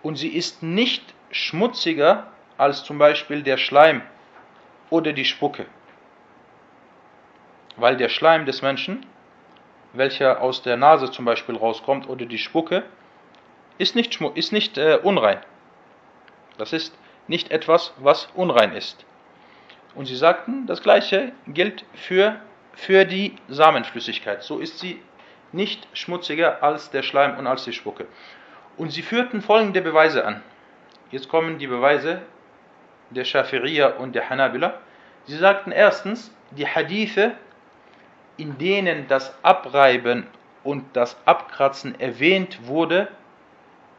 und 0.03 0.17
sie 0.17 0.29
ist 0.29 0.61
nicht 0.61 1.13
schmutziger 1.31 2.27
als 2.57 2.83
zum 2.83 2.97
Beispiel 2.97 3.43
der 3.43 3.57
Schleim 3.57 4.01
oder 4.89 5.13
die 5.13 5.25
Spucke. 5.25 5.65
Weil 7.75 7.97
der 7.97 8.09
Schleim 8.09 8.45
des 8.45 8.61
Menschen, 8.61 9.05
welcher 9.93 10.41
aus 10.41 10.61
der 10.61 10.77
Nase 10.77 11.11
zum 11.11 11.25
Beispiel 11.25 11.55
rauskommt, 11.55 12.09
oder 12.09 12.25
die 12.25 12.39
Spucke, 12.39 12.83
ist 13.77 13.95
nicht, 13.95 14.19
ist 14.35 14.51
nicht 14.51 14.77
äh, 14.77 14.99
unrein. 15.03 15.39
Das 16.57 16.73
ist 16.73 16.97
nicht 17.27 17.51
etwas, 17.51 17.93
was 17.97 18.27
unrein 18.33 18.73
ist. 18.73 19.05
Und 19.93 20.05
sie 20.07 20.15
sagten, 20.15 20.65
das 20.65 20.81
gleiche 20.81 21.31
gilt 21.47 21.85
für 21.93 22.39
für 22.77 23.05
die 23.05 23.35
Samenflüssigkeit. 23.49 24.43
So 24.43 24.59
ist 24.59 24.79
sie 24.79 25.01
nicht 25.51 25.87
schmutziger 25.93 26.61
als 26.63 26.91
der 26.91 27.01
Schleim 27.01 27.37
und 27.37 27.47
als 27.47 27.63
die 27.63 27.73
Spucke. 27.73 28.05
Und 28.77 28.91
sie 28.91 29.01
führten 29.01 29.41
folgende 29.41 29.81
Beweise 29.81 30.23
an. 30.25 30.43
Jetzt 31.11 31.29
kommen 31.29 31.57
die 31.57 31.67
Beweise 31.67 32.21
der 33.09 33.25
Shafi'iyya 33.25 33.95
und 33.97 34.13
der 34.13 34.29
Hanabila. 34.29 34.79
Sie 35.25 35.37
sagten 35.37 35.71
erstens, 35.71 36.31
die 36.51 36.67
Hadithe, 36.67 37.33
in 38.35 38.57
denen 38.57 39.07
das 39.07 39.33
Abreiben 39.43 40.27
und 40.63 40.83
das 40.93 41.17
Abkratzen 41.25 41.99
erwähnt 41.99 42.67
wurde, 42.67 43.07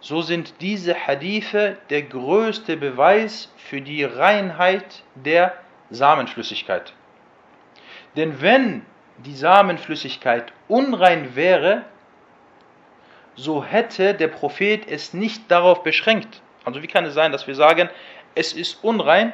so 0.00 0.22
sind 0.22 0.60
diese 0.60 0.94
Hadithe 0.94 1.76
der 1.90 2.02
größte 2.02 2.76
Beweis 2.76 3.52
für 3.56 3.80
die 3.80 4.04
Reinheit 4.04 5.02
der 5.14 5.54
Samenflüssigkeit. 5.90 6.92
Denn 8.16 8.40
wenn 8.40 8.84
die 9.18 9.34
Samenflüssigkeit 9.34 10.52
unrein 10.68 11.34
wäre, 11.34 11.84
so 13.34 13.64
hätte 13.64 14.14
der 14.14 14.28
Prophet 14.28 14.86
es 14.86 15.14
nicht 15.14 15.50
darauf 15.50 15.82
beschränkt. 15.82 16.42
Also 16.68 16.82
wie 16.82 16.86
kann 16.86 17.06
es 17.06 17.14
sein, 17.14 17.32
dass 17.32 17.46
wir 17.46 17.54
sagen, 17.54 17.88
es 18.34 18.52
ist 18.52 18.84
unrein 18.84 19.32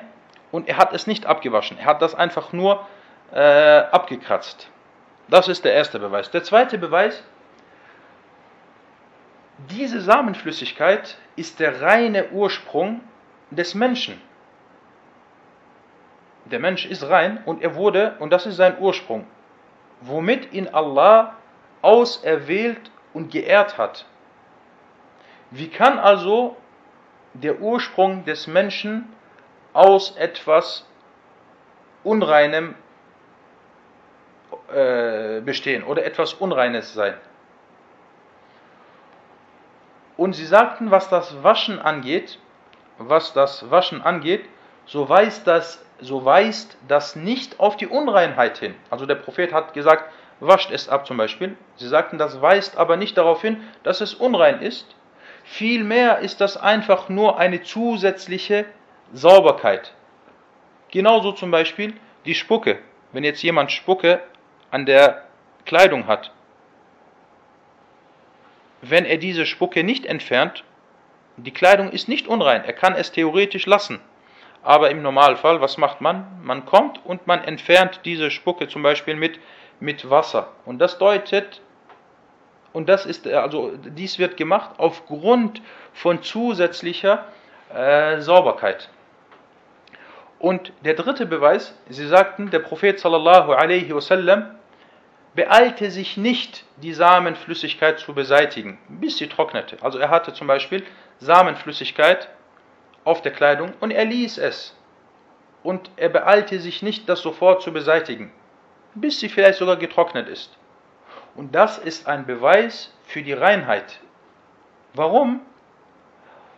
und 0.52 0.68
er 0.68 0.76
hat 0.76 0.92
es 0.92 1.08
nicht 1.08 1.26
abgewaschen. 1.26 1.76
Er 1.78 1.86
hat 1.86 2.00
das 2.00 2.14
einfach 2.14 2.52
nur 2.52 2.86
äh, 3.32 3.40
abgekratzt. 3.40 4.68
Das 5.26 5.48
ist 5.48 5.64
der 5.64 5.74
erste 5.74 5.98
Beweis. 5.98 6.30
Der 6.30 6.44
zweite 6.44 6.78
Beweis, 6.78 7.24
diese 9.68 10.00
Samenflüssigkeit 10.00 11.18
ist 11.34 11.58
der 11.58 11.82
reine 11.82 12.28
Ursprung 12.30 13.00
des 13.50 13.74
Menschen. 13.74 14.22
Der 16.44 16.60
Mensch 16.60 16.86
ist 16.86 17.02
rein 17.02 17.42
und 17.46 17.62
er 17.62 17.74
wurde, 17.74 18.14
und 18.20 18.32
das 18.32 18.46
ist 18.46 18.54
sein 18.54 18.78
Ursprung, 18.78 19.26
womit 20.02 20.52
ihn 20.52 20.68
Allah 20.68 21.34
auserwählt 21.82 22.92
und 23.12 23.32
geehrt 23.32 23.76
hat. 23.76 24.06
Wie 25.50 25.66
kann 25.66 25.98
also 25.98 26.56
der 27.34 27.60
Ursprung 27.60 28.24
des 28.24 28.46
Menschen 28.46 29.12
aus 29.72 30.16
etwas 30.16 30.86
Unreinem 32.02 32.74
äh, 34.72 35.40
bestehen 35.40 35.84
oder 35.84 36.04
etwas 36.04 36.34
Unreines 36.34 36.94
sein? 36.94 37.14
Und 40.16 40.34
sie 40.34 40.46
sagten, 40.46 40.90
was 40.90 41.08
das 41.08 41.42
Waschen 41.42 41.78
angeht, 41.80 42.38
was 42.98 43.32
das 43.32 43.70
Waschen 43.70 44.00
angeht, 44.00 44.44
so 44.86 45.08
weist 45.08 45.46
das, 45.46 45.84
so 46.00 46.24
weist 46.24 46.76
das 46.86 47.16
nicht 47.16 47.58
auf 47.58 47.76
die 47.76 47.86
Unreinheit 47.86 48.58
hin. 48.58 48.74
Also 48.90 49.06
der 49.06 49.16
Prophet 49.16 49.52
hat 49.52 49.74
gesagt, 49.74 50.10
wascht 50.40 50.70
es 50.70 50.88
ab 50.88 51.06
zum 51.06 51.16
Beispiel. 51.16 51.56
Sie 51.76 51.88
sagten, 51.88 52.18
das 52.18 52.40
weist 52.40 52.76
aber 52.76 52.96
nicht 52.96 53.16
darauf 53.16 53.42
hin, 53.42 53.62
dass 53.82 54.00
es 54.00 54.14
unrein 54.14 54.60
ist. 54.60 54.94
Vielmehr 55.44 56.18
ist 56.18 56.40
das 56.40 56.56
einfach 56.56 57.08
nur 57.08 57.38
eine 57.38 57.62
zusätzliche 57.62 58.64
Sauberkeit. 59.12 59.94
Genauso 60.90 61.32
zum 61.32 61.50
Beispiel 61.50 61.94
die 62.24 62.34
Spucke. 62.34 62.78
Wenn 63.12 63.24
jetzt 63.24 63.42
jemand 63.42 63.70
Spucke 63.70 64.20
an 64.70 64.86
der 64.86 65.24
Kleidung 65.66 66.06
hat, 66.06 66.32
wenn 68.80 69.04
er 69.04 69.18
diese 69.18 69.46
Spucke 69.46 69.84
nicht 69.84 70.06
entfernt, 70.06 70.64
die 71.36 71.52
Kleidung 71.52 71.90
ist 71.90 72.08
nicht 72.08 72.26
unrein, 72.26 72.64
er 72.64 72.72
kann 72.72 72.94
es 72.94 73.12
theoretisch 73.12 73.66
lassen. 73.66 74.00
Aber 74.62 74.90
im 74.90 75.02
Normalfall, 75.02 75.60
was 75.60 75.76
macht 75.76 76.00
man? 76.00 76.26
Man 76.42 76.64
kommt 76.64 77.04
und 77.04 77.26
man 77.26 77.44
entfernt 77.44 78.00
diese 78.04 78.30
Spucke 78.30 78.66
zum 78.68 78.82
Beispiel 78.82 79.14
mit, 79.14 79.38
mit 79.78 80.08
Wasser. 80.08 80.52
Und 80.64 80.78
das 80.78 80.96
deutet, 80.98 81.60
und 82.74 82.88
das 82.88 83.06
ist, 83.06 83.26
also 83.26 83.72
dies 83.76 84.18
wird 84.18 84.36
gemacht 84.36 84.72
aufgrund 84.78 85.62
von 85.92 86.22
zusätzlicher 86.22 87.24
äh, 87.72 88.20
Sauberkeit. 88.20 88.90
Und 90.40 90.72
der 90.84 90.94
dritte 90.94 91.24
Beweis, 91.24 91.74
sie 91.88 92.06
sagten, 92.06 92.50
der 92.50 92.58
Prophet 92.58 92.98
sallallahu 92.98 93.52
alaihi 93.52 93.94
wasallam 93.94 94.56
beeilte 95.36 95.90
sich 95.92 96.16
nicht, 96.16 96.64
die 96.76 96.92
Samenflüssigkeit 96.92 98.00
zu 98.00 98.12
beseitigen, 98.12 98.78
bis 98.88 99.18
sie 99.18 99.28
trocknete. 99.28 99.76
Also 99.80 99.98
er 99.98 100.10
hatte 100.10 100.32
zum 100.32 100.48
Beispiel 100.48 100.84
Samenflüssigkeit 101.20 102.28
auf 103.04 103.22
der 103.22 103.32
Kleidung 103.32 103.72
und 103.78 103.92
er 103.92 104.04
ließ 104.04 104.38
es. 104.38 104.76
Und 105.62 105.90
er 105.96 106.08
beeilte 106.08 106.58
sich 106.58 106.82
nicht, 106.82 107.08
das 107.08 107.20
sofort 107.20 107.62
zu 107.62 107.72
beseitigen, 107.72 108.32
bis 108.96 109.20
sie 109.20 109.28
vielleicht 109.28 109.58
sogar 109.60 109.76
getrocknet 109.76 110.28
ist. 110.28 110.58
Und 111.35 111.55
das 111.55 111.77
ist 111.77 112.07
ein 112.07 112.25
Beweis 112.25 112.93
für 113.05 113.21
die 113.21 113.33
Reinheit. 113.33 113.99
Warum? 114.93 115.41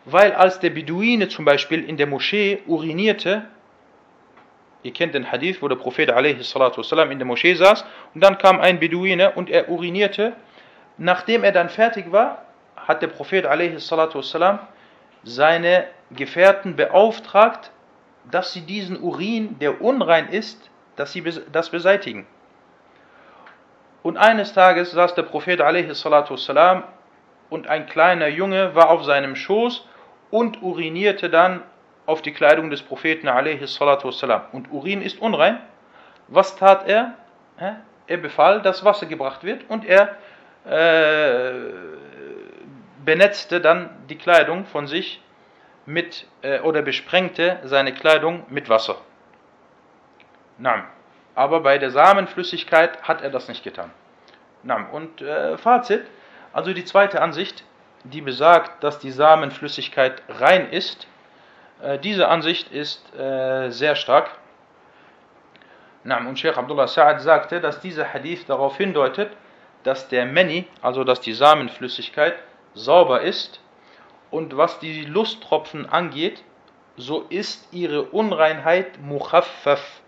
Weil 0.06 0.34
als 0.34 0.60
der 0.60 0.72
Beduine 0.72 1.28
zum 1.28 1.46
Beispiel 1.46 1.84
in 1.84 1.98
der 1.98 2.08
Moschee 2.08 2.64
urinierte, 2.66 3.48
Ihr 4.84 4.94
kennt 4.94 5.14
den 5.14 5.32
Hadith, 5.32 5.62
wo 5.62 5.68
der 5.68 5.76
Prophet 5.76 6.10
والسلام, 6.10 7.12
in 7.12 7.20
der 7.20 7.28
Moschee 7.28 7.54
saß 7.54 7.86
und 8.16 8.24
dann 8.24 8.38
kam 8.38 8.60
ein 8.60 8.80
Beduine 8.80 9.32
und 9.34 9.50
er 9.50 9.70
urinierte. 9.70 10.34
Nachdem 10.98 11.44
er 11.44 11.52
dann 11.52 11.70
fertig 11.70 12.12
war, 12.12 12.46
hat 12.76 13.02
der 13.02 13.08
Prophet 13.08 13.46
والسلام, 13.46 14.60
seine 15.24 15.86
Gefährten 16.10 16.76
beauftragt, 16.76 17.72
dass 18.30 18.54
sie 18.54 18.62
diesen 18.62 19.00
Urin, 19.02 19.60
der 19.60 19.82
unrein 19.82 20.30
ist, 20.30 20.70
dass 20.96 21.12
sie 21.14 21.24
das 21.52 21.70
beseitigen. 21.70 22.26
Und 24.06 24.18
eines 24.18 24.54
Tages 24.54 24.92
saß 24.92 25.16
der 25.16 25.24
Prophet 25.24 25.60
والسلام, 25.60 26.84
und 27.50 27.68
ein 27.68 27.86
kleiner 27.86 28.28
Junge 28.28 28.76
war 28.76 28.90
auf 28.90 29.04
seinem 29.04 29.36
Schoß 29.36 29.86
und 30.32 30.62
urinierte 30.62 31.30
dann 31.30 31.62
auf 32.06 32.22
die 32.22 32.32
Kleidung 32.32 32.70
des 32.70 32.82
Propheten 32.82 33.28
والسلام. 33.28 34.42
Und 34.54 34.72
Urin 34.72 35.02
ist 35.02 35.22
unrein. 35.22 35.60
Was 36.30 36.56
tat 36.56 36.88
er? 36.88 37.14
Er 38.08 38.18
befahl, 38.18 38.62
dass 38.62 38.86
Wasser 38.86 39.06
gebracht 39.06 39.44
wird 39.44 39.70
und 39.70 39.86
er 39.86 40.16
äh, 40.66 41.52
benetzte 43.04 43.60
dann 43.62 43.90
die 44.10 44.18
Kleidung 44.18 44.66
von 44.66 44.88
sich 44.88 45.22
mit 45.86 46.26
äh, 46.42 46.60
oder 46.62 46.82
besprengte 46.82 47.60
seine 47.64 47.94
Kleidung 47.94 48.46
mit 48.50 48.70
Wasser. 48.70 48.96
Nein. 50.58 50.84
Aber 51.37 51.61
bei 51.61 51.79
der 51.79 51.91
Samenflüssigkeit 51.91 53.03
hat 53.03 53.23
er 53.23 53.31
das 53.31 53.47
nicht 53.47 53.63
getan. 53.63 53.93
Und 54.91 55.23
äh, 55.23 55.57
Fazit, 55.57 56.05
also 56.53 56.73
die 56.73 56.85
zweite 56.85 57.23
Ansicht, 57.23 57.63
die 58.05 58.23
besagt, 58.23 58.83
dass 58.83 58.99
die 58.99 59.11
Samenflüssigkeit 59.11 60.23
rein 60.29 60.71
ist, 60.71 61.07
äh, 61.83 61.99
diese 61.99 62.29
Ansicht 62.29 62.73
ist 62.73 63.15
äh, 63.15 63.71
sehr 63.71 63.95
stark. 63.95 64.31
Und 66.05 66.39
Sheikh 66.39 66.57
Abdullah 66.57 66.85
Sa'ad 66.85 67.19
sagte, 67.19 67.61
dass 67.61 67.81
dieser 67.81 68.13
Hadith 68.13 68.47
darauf 68.47 68.77
hindeutet, 68.77 69.31
dass 69.83 70.09
der 70.09 70.25
Meni, 70.25 70.67
also 70.81 71.05
dass 71.05 71.21
die 71.21 71.33
Samenflüssigkeit, 71.33 72.35
sauber 72.75 73.23
ist. 73.23 73.61
Und 74.31 74.57
was 74.57 74.79
die 74.79 75.05
Lusttropfen 75.05 75.87
angeht, 75.89 76.43
so 76.97 77.27
ist 77.29 77.73
ihre 77.73 78.03
Unreinheit 78.05 79.01
mukhaffaf. 79.01 80.01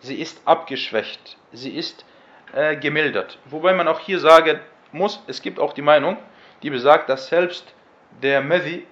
Sie 0.00 0.20
ist 0.20 0.40
abgeschwächt. 0.46 1.36
Sie 1.52 1.76
ist 1.76 2.04
äh, 2.52 2.76
gemildert. 2.76 3.38
Wobei 3.46 3.72
man 3.74 3.88
auch 3.88 4.00
hier 4.00 4.18
sagen 4.18 4.60
muss, 4.92 5.22
es 5.26 5.42
gibt 5.42 5.58
auch 5.58 5.72
die 5.72 5.82
Meinung, 5.82 6.16
die 6.62 6.70
besagt, 6.70 7.08
dass 7.08 7.28
selbst 7.28 7.74
der 8.22 8.40
Medhi, 8.40 8.86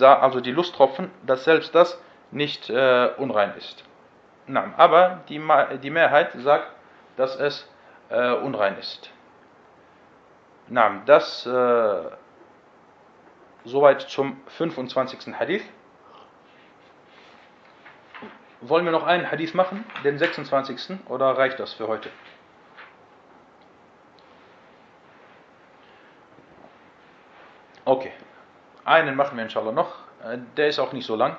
also 0.00 0.40
die 0.40 0.50
Lusttropfen, 0.50 1.10
dass 1.26 1.44
selbst 1.44 1.74
das 1.74 2.00
nicht 2.30 2.68
äh, 2.70 3.10
unrein 3.16 3.54
ist. 3.56 3.84
Na, 4.46 4.74
aber 4.76 5.20
die, 5.28 5.40
die 5.82 5.90
Mehrheit 5.90 6.32
sagt, 6.34 6.68
dass 7.16 7.36
es 7.36 7.68
äh, 8.10 8.32
unrein 8.32 8.76
ist. 8.78 9.10
Na, 10.68 11.02
das 11.06 11.46
äh, 11.46 12.10
soweit 13.64 14.02
zum 14.02 14.40
25. 14.46 15.34
Hadith. 15.38 15.64
Wollen 18.66 18.84
wir 18.84 18.92
noch 18.92 19.06
einen 19.06 19.30
Hadith 19.30 19.54
machen, 19.54 19.84
den 20.04 20.18
26. 20.18 20.98
oder 21.08 21.36
reicht 21.36 21.60
das 21.60 21.74
für 21.74 21.86
heute? 21.86 22.08
Okay. 27.84 28.12
Einen 28.84 29.16
machen 29.16 29.36
wir 29.36 29.44
inshallah 29.44 29.72
noch. 29.72 29.92
Äh, 30.24 30.38
der 30.56 30.68
ist 30.68 30.78
auch 30.78 30.92
nicht 30.92 31.06
so 31.06 31.16
lang. 31.16 31.36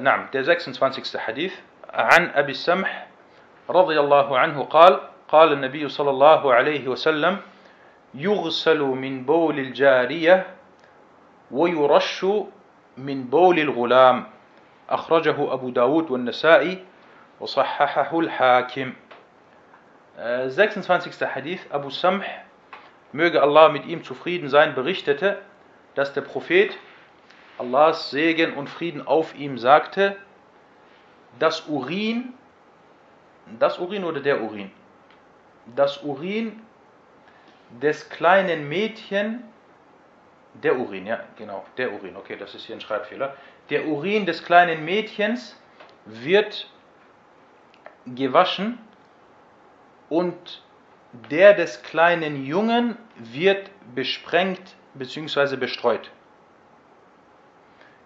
نعم 0.00 0.28
der 0.32 0.44
26. 0.44 1.16
حديث 1.16 1.54
عن 1.88 2.30
أبي 2.34 2.52
السمح 2.52 3.06
رضي 3.70 4.00
الله 4.00 4.38
عنه 4.38 4.64
قال 4.64 5.00
قال 5.28 5.52
النبي 5.52 5.88
صلى 5.88 6.10
الله 6.10 6.54
عليه 6.54 6.88
وسلم 6.88 7.40
يغسل 8.14 8.80
من 8.80 9.24
بول 9.24 9.58
الجارية 9.58 10.46
ويرش 11.50 12.26
من 12.96 13.24
بول 13.24 13.58
الغلام 13.58 14.26
أخرجه 14.89 15.53
أبو 15.53 15.69
داود 15.69 16.11
والنسائي 16.11 16.83
وصححه 17.39 18.19
الحاكم 18.19 18.93
26. 20.17 21.27
Hadith 21.35 21.59
Abu 21.71 21.89
Samh 21.89 22.23
möge 23.11 23.41
Allah 23.41 23.69
mit 23.69 23.85
ihm 23.85 24.03
zufrieden 24.03 24.49
sein, 24.49 24.75
berichtete, 24.75 25.39
dass 25.95 26.13
der 26.13 26.21
Prophet 26.21 26.77
Allahs 27.57 28.11
Segen 28.11 28.53
und 28.53 28.69
Frieden 28.69 29.05
auf 29.05 29.35
ihm 29.35 29.57
sagte, 29.57 30.17
das 31.39 31.67
Urin, 31.67 32.33
das 33.59 33.79
Urin 33.79 34.03
oder 34.03 34.19
der 34.19 34.41
Urin? 34.41 34.71
Das 35.75 36.03
Urin 36.03 36.61
des 37.81 38.09
kleinen 38.09 38.69
Mädchen, 38.69 39.43
der 40.53 40.77
Urin, 40.77 41.07
ja, 41.07 41.19
genau, 41.37 41.65
der 41.77 41.91
Urin, 41.93 42.15
okay, 42.15 42.37
das 42.37 42.55
ist 42.55 42.65
hier 42.65 42.75
ein 42.75 42.81
Schreibfehler. 42.81 43.35
der 43.70 43.86
Urin 43.86 44.26
des 44.26 44.44
kleinen 44.44 44.84
Mädchens 44.84 45.56
wird 46.04 46.68
gewaschen 48.06 48.78
und 50.08 50.62
der 51.30 51.54
des 51.54 51.82
kleinen 51.82 52.44
Jungen 52.44 52.96
wird 53.16 53.70
besprengt 53.94 54.76
bzw. 54.94 55.56
bestreut. 55.56 56.10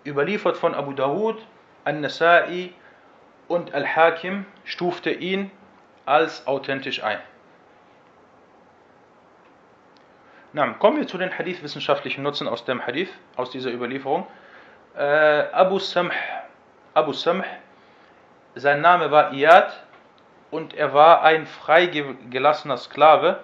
Überliefert 0.04 0.56
von 0.56 0.74
Abu 0.74 0.92
Dawud, 0.92 1.44
An-Nasa'i 1.84 2.70
und 3.48 3.72
Al-Hakim 3.74 4.44
stufte 4.64 5.10
ihn 5.10 5.50
als 6.04 6.46
authentisch 6.46 7.02
ein. 7.02 7.18
Na, 10.52 10.68
kommen 10.74 10.98
wir 10.98 11.06
zu 11.06 11.18
den 11.18 11.36
Hadith-wissenschaftlichen 11.36 12.22
Nutzen 12.22 12.48
aus 12.48 12.64
dem 12.64 12.86
Hadith, 12.86 13.08
aus 13.36 13.50
dieser 13.50 13.72
Überlieferung 13.72 14.26
äh, 14.96 15.02
Abu 15.52 15.78
Samh. 15.78 16.12
Abu 16.94 17.12
Samh, 17.12 17.44
sein 18.54 18.80
Name 18.80 19.10
war 19.10 19.32
Iyad 19.32 19.72
und 20.50 20.74
er 20.74 20.94
war 20.94 21.22
ein 21.22 21.46
freigelassener 21.46 22.76
Sklave 22.76 23.40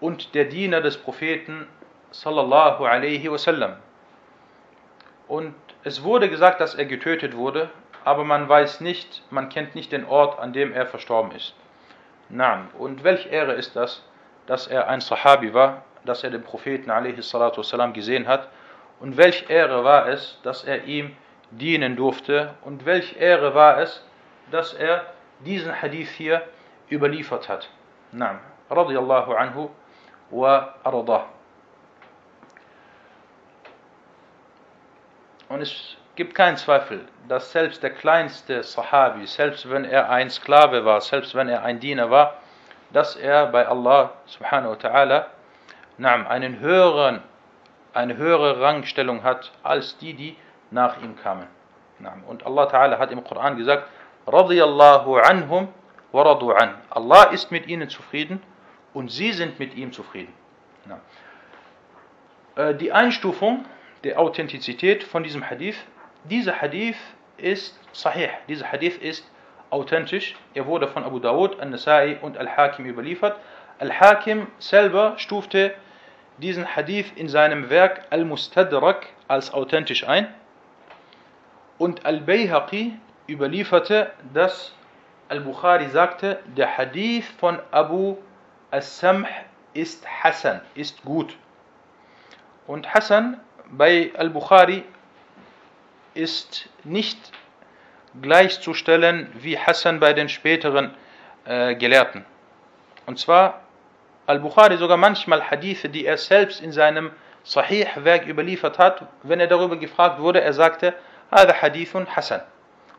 und 0.00 0.34
der 0.34 0.44
Diener 0.44 0.82
des 0.82 0.98
Propheten 0.98 1.66
sallallahu 2.10 2.84
alaihi 2.84 3.30
wasallam. 3.30 3.76
Und 5.26 5.54
es 5.82 6.02
wurde 6.02 6.28
gesagt, 6.28 6.60
dass 6.60 6.74
er 6.74 6.84
getötet 6.84 7.34
wurde, 7.34 7.70
aber 8.04 8.24
man 8.24 8.48
weiß 8.48 8.82
nicht, 8.82 9.22
man 9.30 9.48
kennt 9.48 9.74
nicht 9.74 9.92
den 9.92 10.04
Ort, 10.04 10.38
an 10.38 10.52
dem 10.52 10.74
er 10.74 10.86
verstorben 10.86 11.32
ist. 11.32 11.54
Naam. 12.28 12.68
Und 12.78 13.02
welch 13.04 13.26
Ehre 13.32 13.52
ist 13.52 13.76
das, 13.76 14.06
dass 14.46 14.66
er 14.66 14.88
ein 14.88 15.00
Sahabi 15.00 15.54
war, 15.54 15.84
dass 16.04 16.22
er 16.22 16.30
den 16.30 16.42
Propheten 16.42 16.90
alaihi 16.90 17.22
salatu 17.22 17.60
wasallam 17.60 17.94
gesehen 17.94 18.28
hat 18.28 18.48
und 19.04 19.18
welche 19.18 19.44
Ehre 19.52 19.84
war 19.84 20.08
es, 20.08 20.40
dass 20.44 20.64
er 20.64 20.84
ihm 20.84 21.14
dienen 21.50 21.94
durfte? 21.94 22.54
Und 22.62 22.86
welche 22.86 23.14
Ehre 23.18 23.54
war 23.54 23.76
es, 23.76 24.02
dass 24.50 24.72
er 24.72 25.04
diesen 25.40 25.82
Hadith 25.82 26.08
hier 26.08 26.40
überliefert 26.90 27.46
hat? 27.50 27.68
Naam. 28.12 28.40
Radiallahu 28.70 29.34
anhu 29.34 29.68
wa 30.30 30.74
ardah. 30.82 31.26
Und 35.50 35.60
es 35.60 35.98
gibt 36.16 36.34
keinen 36.34 36.56
Zweifel, 36.56 37.04
dass 37.28 37.52
selbst 37.52 37.82
der 37.82 37.90
kleinste 37.90 38.62
Sahabi, 38.62 39.26
selbst 39.26 39.68
wenn 39.68 39.84
er 39.84 40.08
ein 40.08 40.30
Sklave 40.30 40.82
war, 40.86 41.02
selbst 41.02 41.34
wenn 41.34 41.50
er 41.50 41.62
ein 41.62 41.78
Diener 41.78 42.10
war, 42.10 42.38
dass 42.94 43.16
er 43.16 43.48
bei 43.48 43.68
Allah 43.68 44.12
subhanahu 44.24 44.70
wa 44.70 44.76
ta'ala 44.76 45.26
einen 46.26 46.58
höheren, 46.58 47.22
eine 47.94 48.16
höhere 48.16 48.60
Rangstellung 48.60 49.22
hat 49.22 49.52
als 49.62 49.96
die, 49.98 50.14
die 50.14 50.36
nach 50.70 51.00
ihm 51.02 51.16
kamen. 51.16 51.46
Und 52.26 52.44
Allah 52.44 52.64
ta'ala 52.64 52.98
hat 52.98 53.12
im 53.12 53.22
Koran 53.24 53.56
gesagt, 53.56 53.88
radiyallahu 54.26 55.16
anhum 55.16 55.68
wa 56.12 56.22
radu 56.22 56.50
an. 56.52 56.74
Allah 56.90 57.24
ist 57.32 57.50
mit 57.50 57.66
ihnen 57.66 57.88
zufrieden 57.88 58.42
und 58.92 59.10
sie 59.10 59.32
sind 59.32 59.58
mit 59.58 59.74
ihm 59.74 59.92
zufrieden. 59.92 60.32
Äh, 62.56 62.74
die 62.74 62.92
Einstufung 62.92 63.64
der 64.02 64.18
Authentizität 64.18 65.02
von 65.04 65.22
diesem 65.22 65.48
Hadith 65.48 65.76
dieser 66.24 66.60
Hadith 66.60 66.96
ist 67.36 67.78
sahih, 67.92 68.28
dieser 68.48 68.70
Hadith 68.70 68.98
ist 68.98 69.28
authentisch. 69.70 70.36
Er 70.54 70.66
wurde 70.66 70.88
von 70.88 71.04
Abu 71.04 71.18
Dawud, 71.18 71.60
Al-Nasai 71.60 72.18
und 72.20 72.38
Al-Hakim 72.38 72.86
überliefert. 72.86 73.38
Al-Hakim 73.78 74.46
selber 74.58 75.14
stufte 75.16 75.74
diesen 76.38 76.76
Hadith 76.76 77.12
in 77.16 77.28
seinem 77.28 77.70
Werk 77.70 78.02
Al-Mustadrak 78.10 79.06
als 79.28 79.52
authentisch 79.52 80.06
ein. 80.06 80.32
Und 81.78 82.06
Al-Bayhaqi 82.06 82.98
überlieferte, 83.28 84.12
dass 84.32 84.72
Al-Bukhari 85.28 85.88
sagte, 85.88 86.40
der 86.56 86.76
Hadith 86.76 87.26
von 87.38 87.58
Abu 87.70 88.16
As-Samh 88.70 89.26
ist 89.72 90.06
Hassan, 90.06 90.60
ist 90.74 91.02
gut. 91.04 91.36
Und 92.66 92.92
Hassan 92.94 93.40
bei 93.70 94.10
Al-Bukhari 94.16 94.84
ist 96.14 96.68
nicht 96.84 97.32
gleichzustellen 98.20 99.28
wie 99.34 99.58
Hassan 99.58 100.00
bei 100.00 100.12
den 100.12 100.28
späteren 100.28 100.94
äh, 101.44 101.74
Gelehrten. 101.74 102.24
Und 103.06 103.18
zwar 103.18 103.63
Al-Bukhari 104.26 104.76
sogar 104.76 104.96
manchmal 104.96 105.50
Hadithe, 105.50 105.88
die 105.88 106.06
er 106.06 106.16
selbst 106.16 106.60
in 106.60 106.72
seinem 106.72 107.10
Sahih-Werk 107.44 108.26
überliefert 108.26 108.78
hat, 108.78 109.06
wenn 109.22 109.40
er 109.40 109.46
darüber 109.46 109.76
gefragt 109.76 110.18
wurde, 110.18 110.40
er 110.40 110.52
sagte, 110.54 110.94
Hada 111.30 111.60
Hadithun 111.60 112.06
Hassan. 112.06 112.40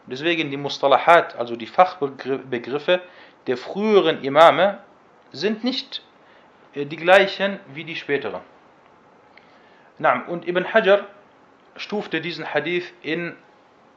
Deswegen 0.05 0.51
die 0.51 0.57
Mustalahat, 0.57 1.35
also 1.35 1.55
die 1.55 1.65
Fachbegriffe 1.65 3.01
der 3.47 3.57
früheren 3.57 4.23
Imame, 4.23 4.79
sind 5.31 5.63
nicht 5.63 6.03
äh, 6.75 6.85
die 6.85 6.95
gleichen 6.95 7.59
wie 7.73 7.83
die 7.83 7.95
späteren. 7.95 8.41
Und 10.27 10.47
Ibn 10.47 10.73
Hajar 10.73 11.05
stufte 11.77 12.21
diesen 12.21 12.53
Hadith 12.53 12.93
in 13.01 13.35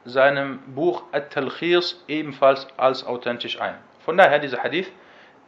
seinem 0.05 0.59
Buch 0.73 1.03
At-Talkhis 1.11 2.03
ebenfalls 2.07 2.67
als 2.77 3.05
authentisch 3.05 3.59
ein. 3.59 3.75
Von 4.05 4.17
daher, 4.17 4.39
dieser 4.39 4.63
Hadith 4.63 4.91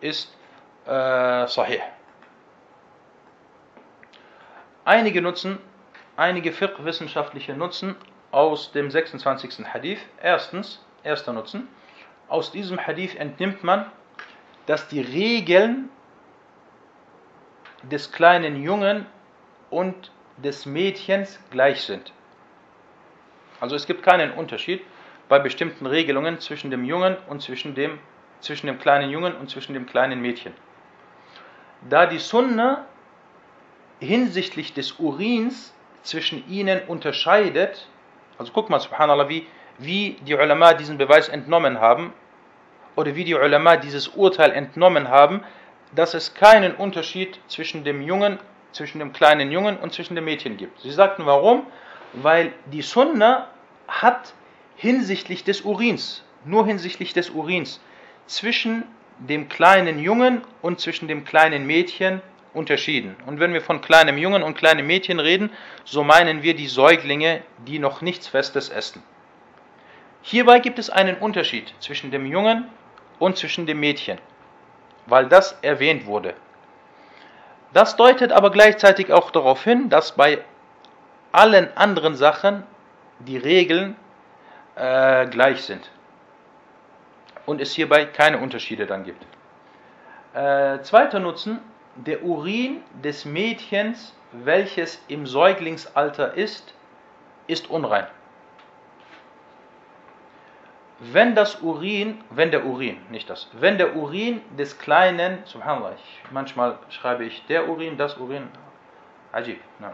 ist 0.01 0.35
sahih. 0.91 1.81
Einige 4.83 5.21
Nutzen, 5.21 5.59
einige 6.17 6.51
fiqh-wissenschaftliche 6.51 7.53
Nutzen 7.53 7.95
aus 8.31 8.71
dem 8.71 8.91
26. 8.91 9.65
Hadith. 9.73 9.99
Erstens, 10.21 10.83
erster 11.03 11.33
Nutzen, 11.33 11.67
aus 12.27 12.51
diesem 12.51 12.85
Hadith 12.85 13.15
entnimmt 13.15 13.63
man, 13.63 13.85
dass 14.65 14.87
die 14.87 15.01
Regeln 15.01 15.89
des 17.83 18.11
kleinen 18.11 18.61
Jungen 18.61 19.05
und 19.69 20.11
des 20.37 20.65
Mädchens 20.65 21.39
gleich 21.51 21.83
sind. 21.83 22.11
Also 23.59 23.75
es 23.75 23.85
gibt 23.85 24.03
keinen 24.03 24.31
Unterschied 24.31 24.81
bei 25.29 25.39
bestimmten 25.39 25.85
Regelungen 25.85 26.39
zwischen 26.39 26.71
dem 26.71 26.83
Jungen 26.83 27.15
und 27.29 27.41
zwischen 27.41 27.75
dem, 27.75 27.99
zwischen 28.39 28.67
dem 28.67 28.79
kleinen 28.79 29.09
Jungen 29.09 29.35
und 29.35 29.49
zwischen 29.49 29.73
dem 29.73 29.85
kleinen 29.85 30.21
Mädchen. 30.21 30.53
Da 31.89 32.05
die 32.05 32.19
Sunna 32.19 32.85
hinsichtlich 33.99 34.73
des 34.73 34.93
Urins 34.93 35.73
zwischen 36.03 36.47
ihnen 36.49 36.81
unterscheidet, 36.87 37.87
also 38.37 38.51
guck 38.53 38.69
mal, 38.69 38.79
subhanallah, 38.79 39.29
wie, 39.29 39.47
wie 39.77 40.17
die 40.25 40.33
Ulama 40.35 40.73
diesen 40.73 40.97
Beweis 40.97 41.29
entnommen 41.29 41.79
haben, 41.79 42.13
oder 42.95 43.15
wie 43.15 43.23
die 43.23 43.35
Ulama 43.35 43.77
dieses 43.77 44.09
Urteil 44.09 44.51
entnommen 44.51 45.07
haben, 45.07 45.43
dass 45.95 46.13
es 46.13 46.33
keinen 46.33 46.75
Unterschied 46.75 47.39
zwischen 47.47 47.83
dem 47.83 48.01
Jungen, 48.01 48.39
zwischen 48.71 48.99
dem 48.99 49.13
kleinen 49.13 49.51
Jungen 49.51 49.77
und 49.77 49.93
zwischen 49.93 50.15
dem 50.15 50.25
Mädchen 50.25 50.57
gibt. 50.57 50.81
Sie 50.81 50.91
sagten, 50.91 51.25
warum? 51.25 51.65
weil 52.13 52.53
die 52.71 52.81
Sunna 52.81 53.47
hat 53.87 54.33
hinsichtlich 54.75 55.43
des 55.43 55.61
Urins, 55.61 56.23
nur 56.45 56.65
hinsichtlich 56.65 57.13
des 57.13 57.29
Urins, 57.29 57.79
zwischen 58.25 58.83
dem 59.27 59.49
kleinen 59.49 59.99
Jungen 59.99 60.41
und 60.61 60.79
zwischen 60.79 61.07
dem 61.07 61.23
kleinen 61.23 61.65
Mädchen 61.65 62.21
unterschieden. 62.53 63.15
Und 63.27 63.39
wenn 63.39 63.53
wir 63.53 63.61
von 63.61 63.81
kleinem 63.81 64.17
Jungen 64.17 64.43
und 64.43 64.57
kleinem 64.57 64.87
Mädchen 64.87 65.19
reden, 65.19 65.51
so 65.85 66.03
meinen 66.03 66.41
wir 66.41 66.55
die 66.55 66.67
Säuglinge, 66.67 67.43
die 67.65 67.79
noch 67.79 68.01
nichts 68.01 68.27
Festes 68.27 68.69
essen. 68.69 69.03
Hierbei 70.23 70.59
gibt 70.59 70.79
es 70.79 70.89
einen 70.89 71.17
Unterschied 71.17 71.73
zwischen 71.79 72.11
dem 72.11 72.25
Jungen 72.25 72.67
und 73.19 73.37
zwischen 73.37 73.65
dem 73.65 73.79
Mädchen, 73.79 74.17
weil 75.05 75.27
das 75.27 75.57
erwähnt 75.61 76.05
wurde. 76.05 76.33
Das 77.73 77.95
deutet 77.95 78.31
aber 78.31 78.51
gleichzeitig 78.51 79.13
auch 79.13 79.31
darauf 79.31 79.63
hin, 79.63 79.89
dass 79.89 80.11
bei 80.13 80.39
allen 81.31 81.75
anderen 81.77 82.15
Sachen 82.15 82.63
die 83.19 83.37
Regeln 83.37 83.95
äh, 84.75 85.27
gleich 85.27 85.61
sind 85.61 85.89
und 87.45 87.61
es 87.61 87.73
hierbei 87.73 88.05
keine 88.05 88.39
Unterschiede 88.39 88.85
dann 88.85 89.03
gibt. 89.03 89.25
Äh, 90.33 90.81
zweiter 90.81 91.19
Nutzen, 91.19 91.59
der 91.95 92.23
Urin 92.23 92.81
des 93.03 93.25
Mädchens, 93.25 94.15
welches 94.31 95.03
im 95.07 95.25
Säuglingsalter 95.25 96.33
ist, 96.33 96.73
ist 97.47 97.69
unrein. 97.69 98.07
wenn 101.01 101.33
das 101.33 101.61
Urin, 101.61 102.23
wenn 102.29 102.51
der 102.51 102.63
Urin, 102.63 102.97
nicht 103.09 103.27
das, 103.27 103.49
wenn 103.53 103.79
der 103.79 103.95
Urin 103.95 104.41
des 104.55 104.77
kleinen, 104.77 105.39
subhanallah, 105.45 105.93
ich, 105.95 106.31
manchmal 106.31 106.77
schreibe 106.89 107.25
ich 107.25 107.43
der 107.47 107.67
Urin, 107.67 107.97
das 107.97 108.17
Urin, 108.17 108.49
ajib, 109.31 109.59
na. 109.79 109.93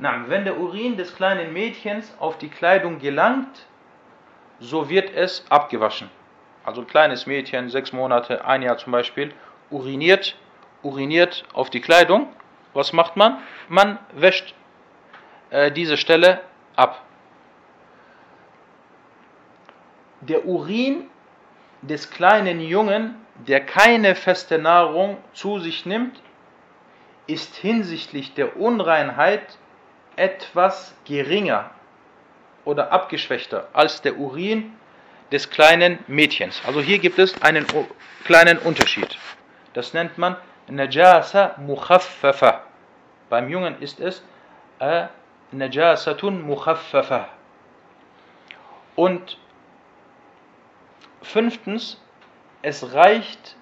na, 0.00 0.24
wenn 0.26 0.44
der 0.44 0.58
Urin 0.58 0.96
des 0.96 1.14
kleinen 1.14 1.52
Mädchens 1.52 2.12
auf 2.18 2.36
die 2.36 2.48
Kleidung 2.48 2.98
gelangt, 2.98 3.66
so 4.58 4.88
wird 4.88 5.14
es 5.14 5.44
abgewaschen. 5.50 6.10
Also 6.64 6.80
ein 6.80 6.86
kleines 6.86 7.26
Mädchen, 7.26 7.68
sechs 7.68 7.92
Monate, 7.92 8.44
ein 8.44 8.62
Jahr 8.62 8.78
zum 8.78 8.92
Beispiel, 8.92 9.32
uriniert, 9.70 10.36
uriniert 10.82 11.44
auf 11.52 11.70
die 11.70 11.80
Kleidung. 11.80 12.28
Was 12.72 12.92
macht 12.92 13.16
man? 13.16 13.38
Man 13.68 13.98
wäscht 14.14 14.54
äh, 15.50 15.70
diese 15.70 15.96
Stelle 15.96 16.40
ab. 16.74 17.04
der 20.26 20.46
Urin 20.46 21.06
des 21.82 22.10
kleinen 22.10 22.60
Jungen, 22.60 23.16
der 23.46 23.64
keine 23.64 24.14
feste 24.14 24.58
Nahrung 24.58 25.18
zu 25.32 25.58
sich 25.58 25.86
nimmt, 25.86 26.20
ist 27.26 27.56
hinsichtlich 27.56 28.34
der 28.34 28.56
Unreinheit 28.56 29.58
etwas 30.16 30.94
geringer 31.04 31.70
oder 32.64 32.92
abgeschwächter 32.92 33.68
als 33.72 34.02
der 34.02 34.18
Urin 34.18 34.72
des 35.32 35.50
kleinen 35.50 35.98
Mädchens. 36.06 36.60
Also 36.66 36.80
hier 36.80 36.98
gibt 36.98 37.18
es 37.18 37.40
einen 37.42 37.66
kleinen 38.24 38.58
Unterschied. 38.58 39.16
Das 39.72 39.94
nennt 39.94 40.18
man 40.18 40.36
Najasa 40.68 41.56
mukhaffafa. 41.58 42.62
Beim 43.28 43.48
Jungen 43.48 43.80
ist 43.80 44.00
es 44.00 44.22
äh, 44.78 45.06
Najasatun 45.50 46.42
mukhaffafa. 46.42 47.28
Und 48.96 49.38
Fünftens, 51.22 52.00
es 52.62 52.94
reicht, 52.94 53.56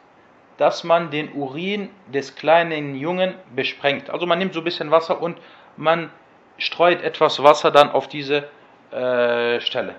dass 0.59 0.85
man 0.85 1.11
den 1.11 1.33
Urin 1.33 1.91
des 2.13 2.35
kleinen 2.35 2.95
Jungen 2.97 3.35
besprengt. 3.55 4.11
Also 4.11 4.27
man 4.27 4.39
nimmt 4.39 4.53
so 4.53 4.61
ein 4.61 4.65
bisschen 4.65 4.91
Wasser 4.91 5.23
und 5.23 5.39
man 5.77 6.11
streut 6.59 7.03
etwas 7.03 7.43
Wasser 7.43 7.71
dann 7.71 7.91
auf 7.91 8.09
diese 8.09 8.49
äh, 8.91 9.61
Stelle. 9.61 9.95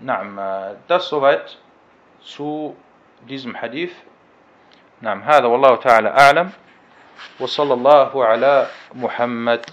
نعم 0.00 0.76
das 0.88 1.08
soweit 1.08 1.58
zu 2.22 2.76
diesem 3.28 3.54
Hadith. 3.54 3.94
نعم 5.02 5.22
هذا 5.22 5.46
والله 5.46 5.76
تعالى 5.76 6.08
أعلم 6.08 6.50
وصلى 7.40 7.74
الله 7.74 8.24
على 8.24 8.66
محمد 8.94 9.64